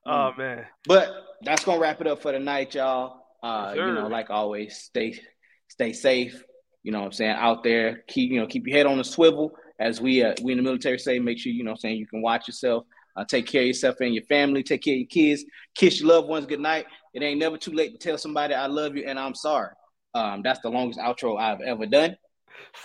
[0.06, 0.66] Oh man.
[0.88, 1.10] But
[1.44, 3.22] that's gonna wrap it up for the night, y'all.
[3.44, 5.20] Uh, Yes, you know, like always, stay
[5.68, 6.44] stay safe.
[6.84, 7.36] You know what I'm saying?
[7.38, 9.52] Out there, keep you know, keep your head on the swivel.
[9.80, 11.98] As we uh, we in the military say, make sure you know what I'm saying
[11.98, 12.86] you can watch yourself,
[13.16, 15.46] uh, take care of yourself and your family, take care of your kids,
[15.76, 16.86] kiss your loved ones good night.
[17.14, 19.74] It ain't never too late to tell somebody I love you and I'm sorry.
[20.14, 22.18] Um, that's the longest outro I've ever done.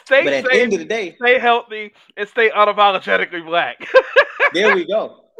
[0.05, 3.77] Stay But at the end of the day, stay healthy, and stay unapologetically black.
[4.53, 5.20] there we go.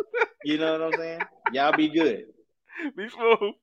[0.47, 1.21] You know what I'm saying?
[1.53, 2.25] Y'all be good.
[2.95, 3.55] Be smooth.